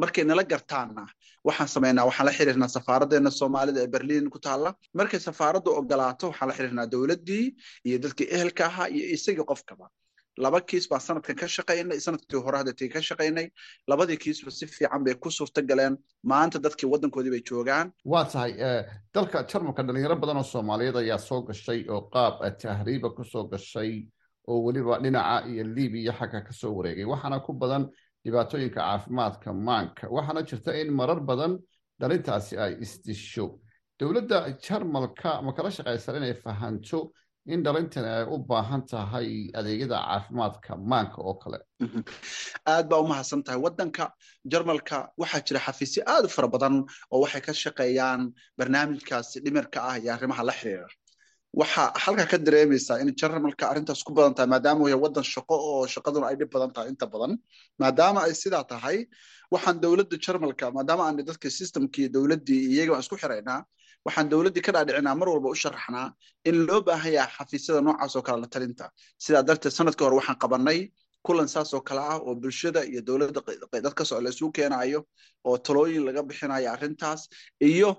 markay 0.01 0.23
nala 0.27 0.43
gartaanna 0.43 1.03
waxaan 1.47 1.67
samaynaa 1.75 2.05
waxaan 2.10 2.25
la 2.29 2.34
xiriirnaa 2.38 2.67
safaaraddeena 2.77 3.31
soomaalida 3.39 3.79
ee 3.84 3.88
berliin 3.95 4.29
ku 4.34 4.39
taalla. 4.45 4.69
Markay 4.99 5.19
safaaraddu 5.27 5.69
ogolaato 5.79 6.25
waxaan 6.31 6.49
la 6.49 6.55
xiriirnaa 6.58 6.88
dowladdii 6.93 7.45
iyo 7.88 7.97
dadkii 8.03 8.27
ehelka 8.36 8.63
ahaa 8.69 8.88
iyo 8.95 9.05
isagii 9.15 9.45
qofkaba. 9.51 9.88
Laba 10.43 10.60
kiis 10.69 10.86
baan 10.91 11.01
sanadkan 11.08 11.36
ka 11.41 11.47
shaqaynay 11.55 11.99
sannadkii 12.05 12.39
hore 12.45 12.58
haddeetii 12.60 12.89
ka 12.93 12.99
shaqaynay. 13.10 13.45
Labadii 13.88 14.17
kiisba 14.23 14.51
si 14.51 14.65
fiican 14.67 15.03
bay 15.05 15.13
ku 15.23 15.29
suurta 15.31 15.62
maanta 16.31 16.58
dadkii 16.65 16.89
waddankoodii 16.93 17.31
bay 17.36 17.43
joogaan. 17.49 17.88
Waa 18.05 18.25
tahay 18.25 18.51
dalka 19.15 19.43
jarmalka 19.51 19.81
dhalinyaro 19.88 20.15
badan 20.15 20.38
oo 20.38 20.43
soomaaliyeed 20.43 20.95
ayaa 21.03 21.17
soo 21.17 21.41
gashay 21.47 21.86
oo 21.89 22.01
qaab 22.13 22.34
tahriiba 22.62 23.10
ku 23.15 23.23
soo 23.23 23.43
gashay 23.47 23.91
oo 24.47 24.58
weliba 24.65 24.99
dhinaca 25.03 25.47
iyo 25.51 25.63
libiya 25.75 26.13
xagga 26.19 26.41
ka 26.47 26.53
soo 26.53 26.71
wareegay. 26.77 27.05
Waxaana 27.05 27.39
ku 27.45 27.53
badan 27.53 27.84
dhibaatooyinka 28.26 28.80
caafimaadka 28.82 29.50
maanka. 29.68 30.04
Waxaana 30.16 30.42
jirta 30.50 30.72
in 30.82 30.90
marar 31.00 31.20
badan 31.30 31.54
dhalintaasi 32.02 32.54
ay 32.64 32.74
isdisho. 32.86 33.46
Dowladda 34.00 34.38
jarmalka 34.66 35.32
ma 35.46 35.52
kala 35.58 35.70
shaqaysan 35.78 36.18
inay 36.20 36.34
fahanto 36.44 37.00
in 37.54 37.64
dhalintan 37.66 38.06
ay 38.14 38.24
u 38.34 38.38
baahan 38.50 38.82
tahay 38.92 39.30
adeegyada 39.60 39.98
caafimaadka 40.08 40.72
maanka 40.92 41.18
oo 41.30 41.36
kale? 41.44 41.60
Aad 42.74 42.86
baa 42.90 43.00
u 43.04 43.08
mahadsan 43.12 43.44
tahay. 43.46 43.60
Waddanka 43.66 44.04
jarmalka 44.52 44.98
waxaa 45.22 45.42
jira 45.48 45.60
xafiisyo 45.68 46.02
aad 46.14 46.26
u 46.26 46.30
fara 46.36 46.48
badan 46.56 46.76
oo 47.14 47.20
waxay 47.24 47.42
ka 47.48 47.54
shaqeeyaan 47.64 48.22
barnaamijkaasi 48.60 49.38
dhimirka 49.46 49.80
ah 49.90 49.96
iyo 50.02 50.12
arrimaha 50.16 50.44
la 50.50 50.54
xiriira 50.60 50.88
waxaa 51.60 51.88
halkaa 52.04 52.28
ka 52.32 52.38
dareemaysaa 52.48 52.98
in 53.04 53.10
jarmalka 53.20 53.65
arrintaas 53.72 54.02
ku 54.08 54.12
badan 54.18 54.34
tahay 54.38 54.50
maadaama 54.54 54.89
yahay 54.91 55.02
waddan 55.06 55.24
shaqo 55.34 55.56
oo 55.70 55.84
shaqaduna 55.94 56.26
ay 56.30 56.36
dhib 56.39 56.50
badan 56.56 56.72
tahay 56.76 56.89
inta 56.94 57.06
badan 57.13 57.32
maadaama 57.82 58.20
ay 58.28 58.34
sidaa 58.41 58.63
tahay 58.72 58.98
waxaan 59.54 59.78
dowladda 59.84 60.15
jarmalka 60.26 60.65
maadaama 60.78 61.04
aan 61.08 61.18
dadka 61.30 61.48
systemkii 61.60 62.08
dowladdii 62.15 62.62
iyaga 62.74 62.91
aan 62.96 63.04
isku 63.06 63.15
xiraynaa 63.24 63.60
waxaan 64.06 64.28
dowladdii 64.34 64.63
ka 64.68 64.72
dhaadhicinaa 64.76 65.15
mar 65.20 65.28
walba 65.34 65.48
u 65.56 65.58
sharaxnaa 65.63 66.08
in 66.50 66.56
loo 66.68 66.82
baahan 66.88 67.12
yahay 67.18 67.32
xafiisyada 67.38 67.80
noocaas 67.88 68.13
oo 68.18 68.24
kale 68.28 68.39
la 68.44 68.48
talinta. 68.56 68.86
Sidaa 69.24 69.44
darteed 69.48 69.74
sannadkii 69.78 70.06
hore 70.08 70.15
waxaan 70.20 70.38
qabanay 70.44 70.80
kulan 71.26 71.48
saas 71.54 71.70
oo 71.78 71.82
kale 71.88 72.02
ah 72.12 72.18
oo 72.28 72.34
bulshada 72.41 72.82
iyo 72.91 73.02
dowladda 73.08 73.41
dad 73.86 73.94
ka 74.00 74.04
soo 74.10 74.20
la 74.26 74.30
isugu 74.34 74.52
keenayo 74.58 75.00
oo 75.48 75.56
talooyin 75.65 76.04
laga 76.08 76.22
bixinayo 76.30 76.68
arrintaas 76.76 77.22
iyo 77.70 77.89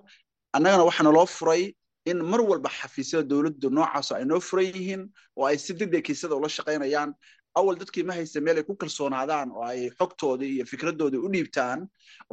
annagana 0.56 0.84
waxaana 0.88 1.10
loo 1.16 1.26
furay 1.38 1.62
in 2.10 2.18
mar 2.32 2.40
walba 2.50 2.70
xafiisyada 2.80 3.28
dowladdu 3.32 3.68
noocaas 3.76 4.08
ay 4.16 4.24
noo 4.30 4.40
furan 4.48 4.66
yihiin 4.72 5.02
oo 5.38 5.44
ay 5.50 5.58
si 5.64 5.72
degdeg 5.80 6.04
kiisada 6.06 6.34
ula 6.40 6.48
shaqaynayaan 6.56 7.10
awal 7.58 7.76
dadkii 7.80 8.04
ma 8.08 8.12
haysa 8.18 8.40
meel 8.46 8.58
ay 8.60 8.64
ku 8.68 8.74
kalsoonaadaan 8.82 9.48
oo 9.56 9.64
ay 9.72 9.80
xogtoodii 9.98 10.50
iyo 10.56 10.64
fikradoodii 10.72 11.20
u 11.26 11.28
dhiibtaan 11.34 11.80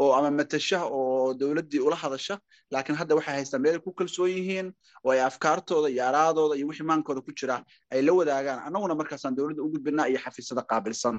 oo 0.02 0.10
ama 0.18 0.30
matasha 0.40 0.80
oo 0.98 1.34
dowladdii 1.42 1.80
ula 1.88 1.96
hadasha 2.04 2.36
laakiin 2.74 2.98
hadda 3.02 3.16
waxay 3.20 3.36
haystaan 3.40 3.62
meel 3.66 3.76
ay 3.78 3.84
ku 3.88 3.92
kalsoon 4.00 4.30
yihiin 4.36 4.68
oo 5.06 5.12
ay 5.16 5.22
afkaartooda 5.30 5.88
iyo 5.94 6.04
araadooda 6.10 6.56
iyo 6.60 6.68
wixii 6.70 6.88
maankooda 6.92 7.22
ku 7.28 7.32
jira 7.40 7.58
ay 7.94 8.02
la 8.08 8.12
wadaagaan. 8.20 8.60
Annaguna 8.68 8.96
markaasaan 9.02 9.36
dowladda 9.38 9.62
u 9.66 9.70
gudbinaa 9.74 10.08
iyo 10.12 10.20
xafiisyada 10.26 10.64
qaabilsan. 10.72 11.16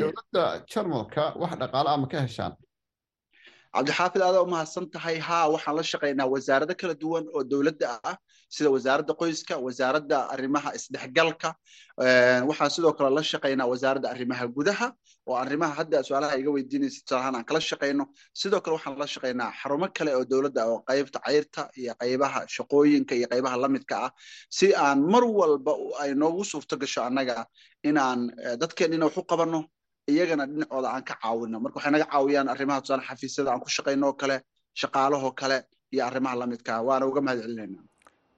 Dowladda 0.00 0.42
jarmalka 0.72 1.22
wax 1.42 1.52
dhaqaale 1.60 1.90
ama 1.96 2.06
ka 2.12 2.20
heshaan 2.26 2.52
cabdixaafid 3.74 4.22
aada 4.22 4.40
u 4.42 4.46
mahadsan 4.54 4.86
tahay 4.94 5.16
haa 5.28 5.48
waxaan 5.54 5.76
la 5.78 5.82
shaqaynaa 5.92 6.28
wasaarado 6.34 6.74
kala 6.80 6.94
duwan 7.02 7.24
oo 7.36 7.42
dowladda 7.52 7.88
ah 8.10 8.16
sida 8.54 8.68
wasaaradda 8.74 9.12
qoyska 9.20 9.54
wasaaradda 9.66 10.18
arrimaha 10.34 10.70
isdhexgalka. 10.78 11.48
Waxaan 12.48 12.70
sidoo 12.74 12.92
kale 12.98 13.10
la 13.18 13.22
shaqaynaa 13.32 13.66
wasaaradda 13.72 14.08
arrimaha 14.14 14.44
gudaha 14.56 14.86
oo 15.28 15.36
arrimaha 15.44 15.72
hadda 15.80 15.98
su'aalaha 16.08 16.34
iga 16.40 16.50
weydiinaysa 16.56 17.00
tusaalahaan 17.06 17.34
aan 17.38 17.44
kala 17.48 17.60
shaqayno. 17.70 18.04
Sidoo 18.40 18.60
kale 18.64 18.74
waxaan 18.78 18.98
la 19.02 19.06
shaqaynaa 19.14 19.50
xarumo 19.60 19.86
kale 19.96 20.10
oo 20.18 20.24
dowladda 20.32 20.62
oo 20.70 20.78
qaybta 20.88 21.18
cayrta 21.26 21.62
iyo 21.80 21.92
qaybaha 22.02 22.40
shaqooyinka 22.56 23.12
iyo 23.18 23.26
qaybaha 23.32 23.56
lamidka 23.62 23.94
ah 24.06 24.10
si 24.56 24.66
aan 24.86 24.98
mar 25.12 25.24
walba 25.38 25.72
ay 26.02 26.10
noogu 26.22 26.42
suurto 26.50 26.74
gasho 26.82 27.00
annaga 27.08 27.36
inaan 27.88 28.20
dadkeenina 28.60 29.04
wax 29.08 29.16
u 29.18 29.22
qabanno 29.30 29.60
iyagana 30.08 30.46
dhinacooda 30.46 30.88
aan 30.94 31.02
ka 31.08 31.14
caawino. 31.22 31.56
Marka 31.60 31.76
waxay 31.78 31.92
naga 31.92 32.06
caawiyaan 32.12 32.48
arrimaha 32.48 32.80
tusaale 32.80 33.02
xafiisyada 33.08 33.50
aan 33.52 33.60
ku 33.64 33.68
shaqayno 33.76 34.06
oo 34.06 34.12
kale 34.20 34.36
shaqaalahoo 34.80 35.32
kale 35.40 35.58
iyo 35.92 36.04
arrimaha 36.06 36.36
lamidka 36.40 36.82
waana 36.82 37.06
uga 37.06 37.20
mahad 37.20 37.40
celinayna 37.42 37.78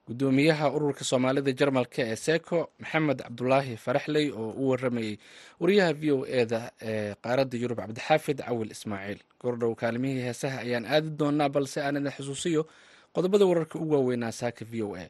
gudoomiyaha 0.07 0.65
ururka 0.75 1.03
soomaalida 1.03 1.51
jarmalka 1.59 2.01
ee 2.11 2.15
seko 2.15 2.59
maxamed 2.79 3.19
cabdulaahi 3.25 3.73
faraxley 3.85 4.31
oo 4.31 4.49
u 4.55 4.69
waramayey 4.71 5.17
wariyaha 5.59 5.93
v 5.93 6.03
o 6.15 6.25
eda 6.41 6.71
ee 6.81 7.15
qaaradda 7.25 7.57
yurub 7.61 7.77
cabdixaafid 7.83 8.39
cawil 8.47 8.71
ismaaciil. 8.71 9.19
Gordhow 9.43 9.75
kaalimihii 9.81 10.21
heesaha 10.27 10.57
ayaan 10.63 10.85
aadi 10.85 11.09
doonaa 11.19 11.49
balse 11.55 11.81
aan 11.83 11.97
idin 11.99 12.11
xusuusiyo 12.17 12.61
qodobada 13.15 13.45
wararka 13.49 13.75
ugu 13.79 13.93
waaweynaa 13.97 14.31
saaka 14.31 14.63
v 14.71 14.83
o 14.87 14.95
a. 14.95 15.03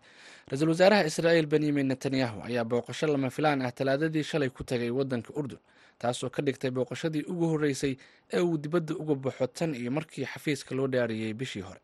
Ra'iisul 0.49 0.69
wasaaraha 0.73 1.03
israa'iil 1.09 1.45
benyamin 1.53 1.87
netanyahu 1.91 2.37
ayaa 2.49 2.63
booqasho 2.71 3.05
lama 3.13 3.29
filaan 3.29 3.61
ah 3.61 3.71
talaadadii 3.71 4.23
shalay 4.23 4.49
ku 4.49 4.63
tagay 4.63 4.89
waddanka 4.89 5.29
urdun 5.39 5.59
taasoo 5.99 6.29
ka 6.29 6.41
dhigtay 6.41 6.71
booqashadii 6.71 7.23
ugu 7.31 7.45
horreysay 7.51 7.93
ee 8.33 8.39
uu 8.41 8.57
dibadda 8.57 8.93
uga 8.95 9.15
baxo 9.15 9.47
tan 9.47 9.75
iyo 9.75 9.91
markii 9.91 10.25
xafiiska 10.25 10.75
loo 10.75 10.87
dhaariyey 10.87 11.33
bishii 11.33 11.61
hore. 11.67 11.81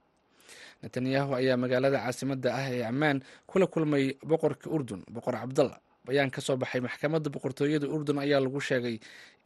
Netanyahu 0.83 1.35
ayaa 1.35 1.57
magaalada 1.57 1.97
caasimadda 2.03 2.49
ah 2.55 2.67
ee 2.71 2.83
ammaan 2.91 3.23
kula 3.47 3.67
kulmay 3.67 4.05
boqorka 4.31 4.69
urdun 4.69 5.01
boqor 5.15 5.33
cabdalla 5.39 5.79
bayaan 6.05 6.29
ka 6.31 6.41
soo 6.41 6.57
baxay 6.57 6.81
maxkamadda 6.81 7.29
boqortooyada 7.35 7.87
urdun 7.87 8.19
ayaa 8.19 8.39
lagu 8.43 8.59
sheegay 8.61 8.99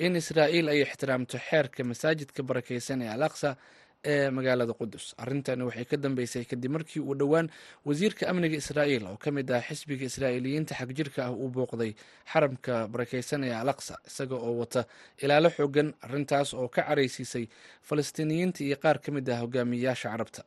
in 0.05 0.15
israa'iil 0.15 0.67
ay 0.73 0.81
ixtiraamto 0.81 1.37
xeerka 1.37 1.83
masaajidka 1.83 2.41
barakeysan 2.43 3.01
ee 3.01 3.09
al 3.15 3.23
aqsa 3.29 3.55
ee 4.03 4.29
magaalada 4.29 4.73
qudus. 4.73 5.15
Arrintani 5.17 5.63
waxay 5.67 5.85
ka 5.85 5.97
dambeysay 5.97 6.45
kadib 6.45 6.71
markii 6.71 6.99
uu 7.01 7.15
dhowaan 7.15 7.49
wasiirka 7.85 8.29
amniga 8.31 8.57
israa'iil 8.61 9.03
oo 9.11 9.17
ka 9.17 9.31
mid 9.31 9.51
ah 9.51 9.61
xisbiga 9.61 10.05
israa'iiliyiinta 10.05 10.75
xagjirka 10.79 11.19
ah 11.27 11.31
uu 11.31 11.49
booqday 11.49 11.91
xaramka 12.31 12.87
barakeysan 12.93 13.43
ee 13.43 13.53
al 13.61 13.69
aqsa 13.73 13.95
isaga 14.07 14.35
oo 14.35 14.53
wata 14.61 14.85
ilaalo 15.23 15.49
xoogan 15.57 15.93
arrintaas 16.05 16.53
oo 16.53 16.67
ka 16.75 16.81
caraysiisay 16.87 17.45
falastiiniyiinta 17.89 18.63
iyo 18.67 18.77
qaar 18.83 18.97
ka 19.01 19.09
mid 19.11 19.29
ah 19.29 19.39
hogaamiyayaasha 19.43 20.09
carabta. 20.13 20.43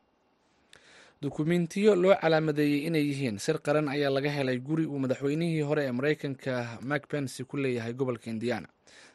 Dukumentiyo 1.23 1.95
loo 2.03 2.15
calaamadeeyey 2.23 2.87
inay 2.89 3.05
yihiin 3.11 3.39
sir 3.39 3.59
qaran 3.61 3.89
ayaa 3.93 4.09
laga 4.11 4.31
helay 4.33 4.57
guri 4.59 4.87
uu 4.87 4.99
madaxweynihii 4.99 5.61
hore 5.69 5.83
ee 5.85 5.93
mareykanka 5.93 6.79
mak 6.81 7.05
pence 7.13 7.45
ku 7.45 7.57
leeyahay 7.57 7.93
gobolka 7.93 8.31
indiana 8.31 8.69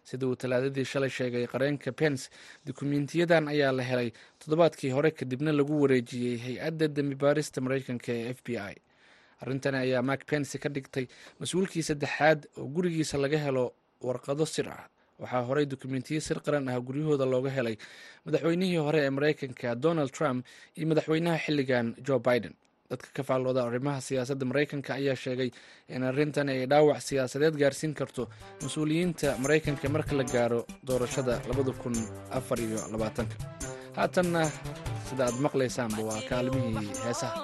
sida 0.09 0.25
uu 0.29 0.35
talaadadii 0.41 0.85
shalay 0.91 1.09
sheegay 1.17 1.45
qareenka 1.53 1.91
pence 2.01 2.23
dukumentiyadan 2.67 3.47
ayaa 3.53 3.71
la 3.79 3.83
helay 3.91 4.09
toddobaadkii 4.41 4.91
hore 4.95 5.11
kadibna 5.19 5.51
lagu 5.59 5.75
wareejiyey 5.83 6.37
hay'adda 6.45 6.87
dembi 6.97 7.15
baarista 7.23 7.61
mareykanka 7.65 8.11
ee 8.19 8.29
f 8.37 8.39
b 8.45 8.57
i. 8.57 8.73
Arrintani 9.41 9.77
ayaa 9.85 10.01
mark 10.09 10.21
pence 10.31 10.57
ka 10.63 10.69
dhigtay 10.75 11.05
mas'uulkii 11.39 11.83
saddexaad 11.89 12.39
oo 12.59 12.67
gurigiisa 12.75 13.17
laga 13.23 13.37
helo 13.45 13.65
warqado 14.07 14.45
sir 14.55 14.67
ah. 14.77 14.85
Waxaa 15.19 15.41
horey 15.49 15.65
dukumentiyo 15.73 16.19
sir 16.27 16.37
qaran 16.45 16.67
ah 16.71 16.79
guryahooda 16.87 17.25
looga 17.33 17.49
helay 17.57 17.75
madaxweynihii 18.25 18.77
hore 18.85 18.99
ee 19.05 19.09
maraykanka 19.17 19.75
donald 19.85 20.11
trump 20.17 20.45
iyo 20.77 20.85
madaxweynaha 20.91 21.37
xilligan 21.45 21.87
joe 22.07 22.19
biden 22.27 22.53
dadka 22.89 23.07
ka 23.17 23.23
faallooda 23.29 23.61
arrimaha 23.67 23.99
siyaasadda 24.07 24.45
maraykanka 24.51 24.91
ayaa 24.99 25.15
sheegay 25.23 25.49
in 25.95 26.03
arrintani 26.09 26.51
ay 26.55 26.65
dhaawac 26.71 26.99
siyaasadeed 27.09 27.55
gaarsiin 27.61 27.93
karto 27.99 28.23
mas'uuliyiinta 28.63 29.29
maraykanka 29.43 29.85
marka 29.95 30.13
la 30.19 30.23
gaaro 30.35 30.61
doorashada 30.87 31.35
haatanna 33.99 34.41
sida 35.09 35.23
aad 35.29 35.37
maqlaysaanba 35.45 36.01
waa 36.09 36.21
kaalmihii 36.29 36.89
heesaha 37.05 37.35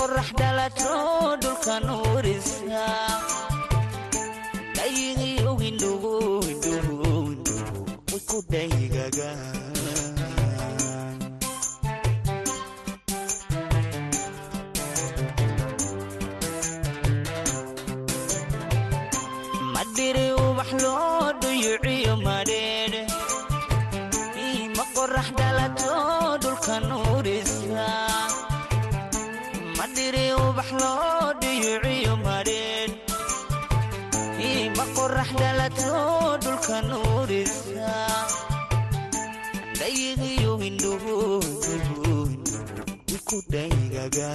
qorax 0.00 0.28
dhalato 0.40 0.92
dhulka 1.42 1.74
nuurisa 1.86 2.84
dhayigiyo 4.76 5.50
windhugu 5.60 6.10
windhugu 6.46 7.10
way 8.10 8.20
ku 8.28 8.38
dhaygaga 8.52 9.30
madhiri 19.74 20.26
ubax 20.44 20.68
loo 31.60 31.78
dhuyiciyo 31.82 32.14
madheer 32.26 32.90
ma 34.76 34.84
qorax 34.96 35.28
dhalato 35.40 35.90
dhulka 36.42 36.76
nuurisa 36.88 37.90
dhayigiyo 39.78 40.50
windhugu 40.60 41.16
ku 43.28 43.36
dhaygaga 43.52 44.30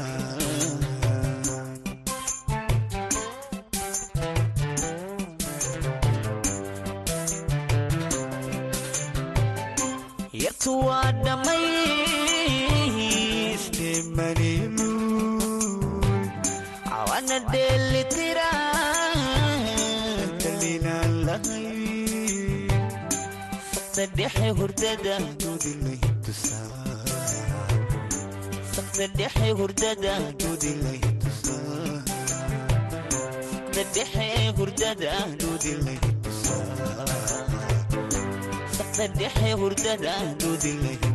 hurdada. 24.52 25.20
Dudilay 40.40 41.15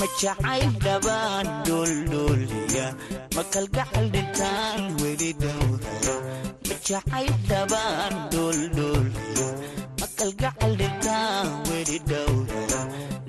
ma 0.00 0.06
jacayl 0.20 0.70
dhabaan 0.84 1.46
dholdhooliya 1.66 2.86
ma 3.36 3.42
kalgacal 3.54 4.06
dhintaan 4.14 4.80
weli 5.02 5.30
dhowraya 5.42 6.14
ma 6.68 6.74
jacayl 6.88 7.32
dhabaan 7.50 8.14
dholdhooliya 8.34 9.48
ma 10.00 10.06
kalgacal 10.18 10.72
dhintaan 10.80 11.46
weli 11.68 11.98
dhowraya 12.10 12.80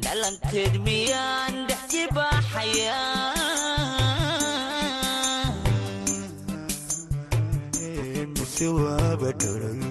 dhalanteed 0.03 0.73
miyaan 0.85 1.53
dhex 1.69 1.81
jibaaxaya 1.91 2.99
mise 8.35 8.67
waaba 8.79 9.29
dhoran 9.41 9.81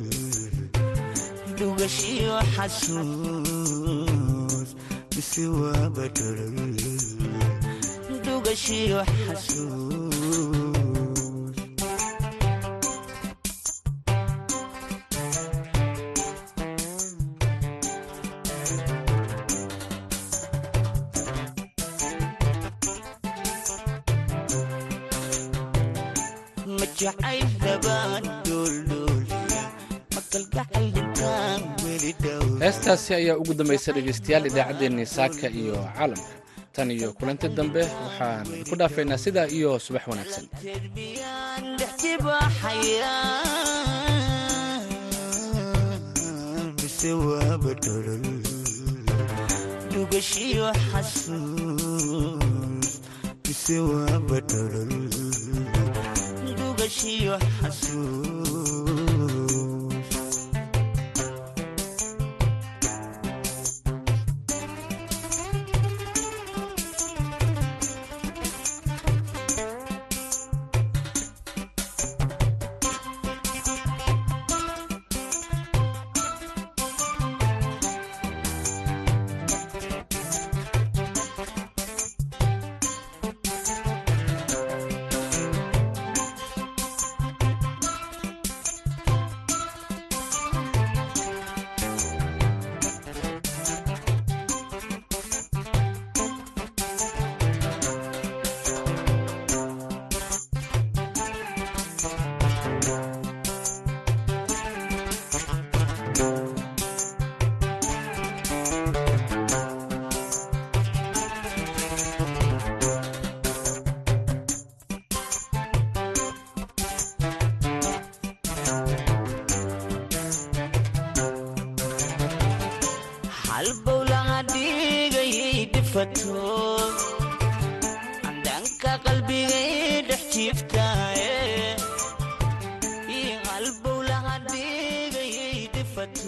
dhugashiyo 1.59 2.37
xasuus 2.55 4.00
mise 5.31 5.45
waaba 5.61 6.05
dhoran 6.17 6.57
dhugashiyo 8.25 9.01
xasuus 9.13 10.51
jacayl 27.01 27.47
dhabaan 27.63 28.25
dholdhooliya 28.47 29.20
heestaasi 32.63 33.11
ayaa 33.15 33.37
ugu 33.43 33.55
dambaysa 33.59 33.93
dhegaystayaal 33.97 34.47
idaacaddeenii 34.51 35.07
saaka 35.17 35.47
iyo 35.61 35.77
caalamka. 35.97 36.33
Tan 36.75 36.91
iyo 36.97 37.09
kulanti 37.19 37.49
dambe 37.59 37.83
waxaan 38.05 38.47
ku 38.69 38.75
dhaafaynaa 38.81 39.23
sidaa 39.25 39.49
iyo 39.59 39.71
subax 39.85 40.05
wanaagsan 40.11 40.45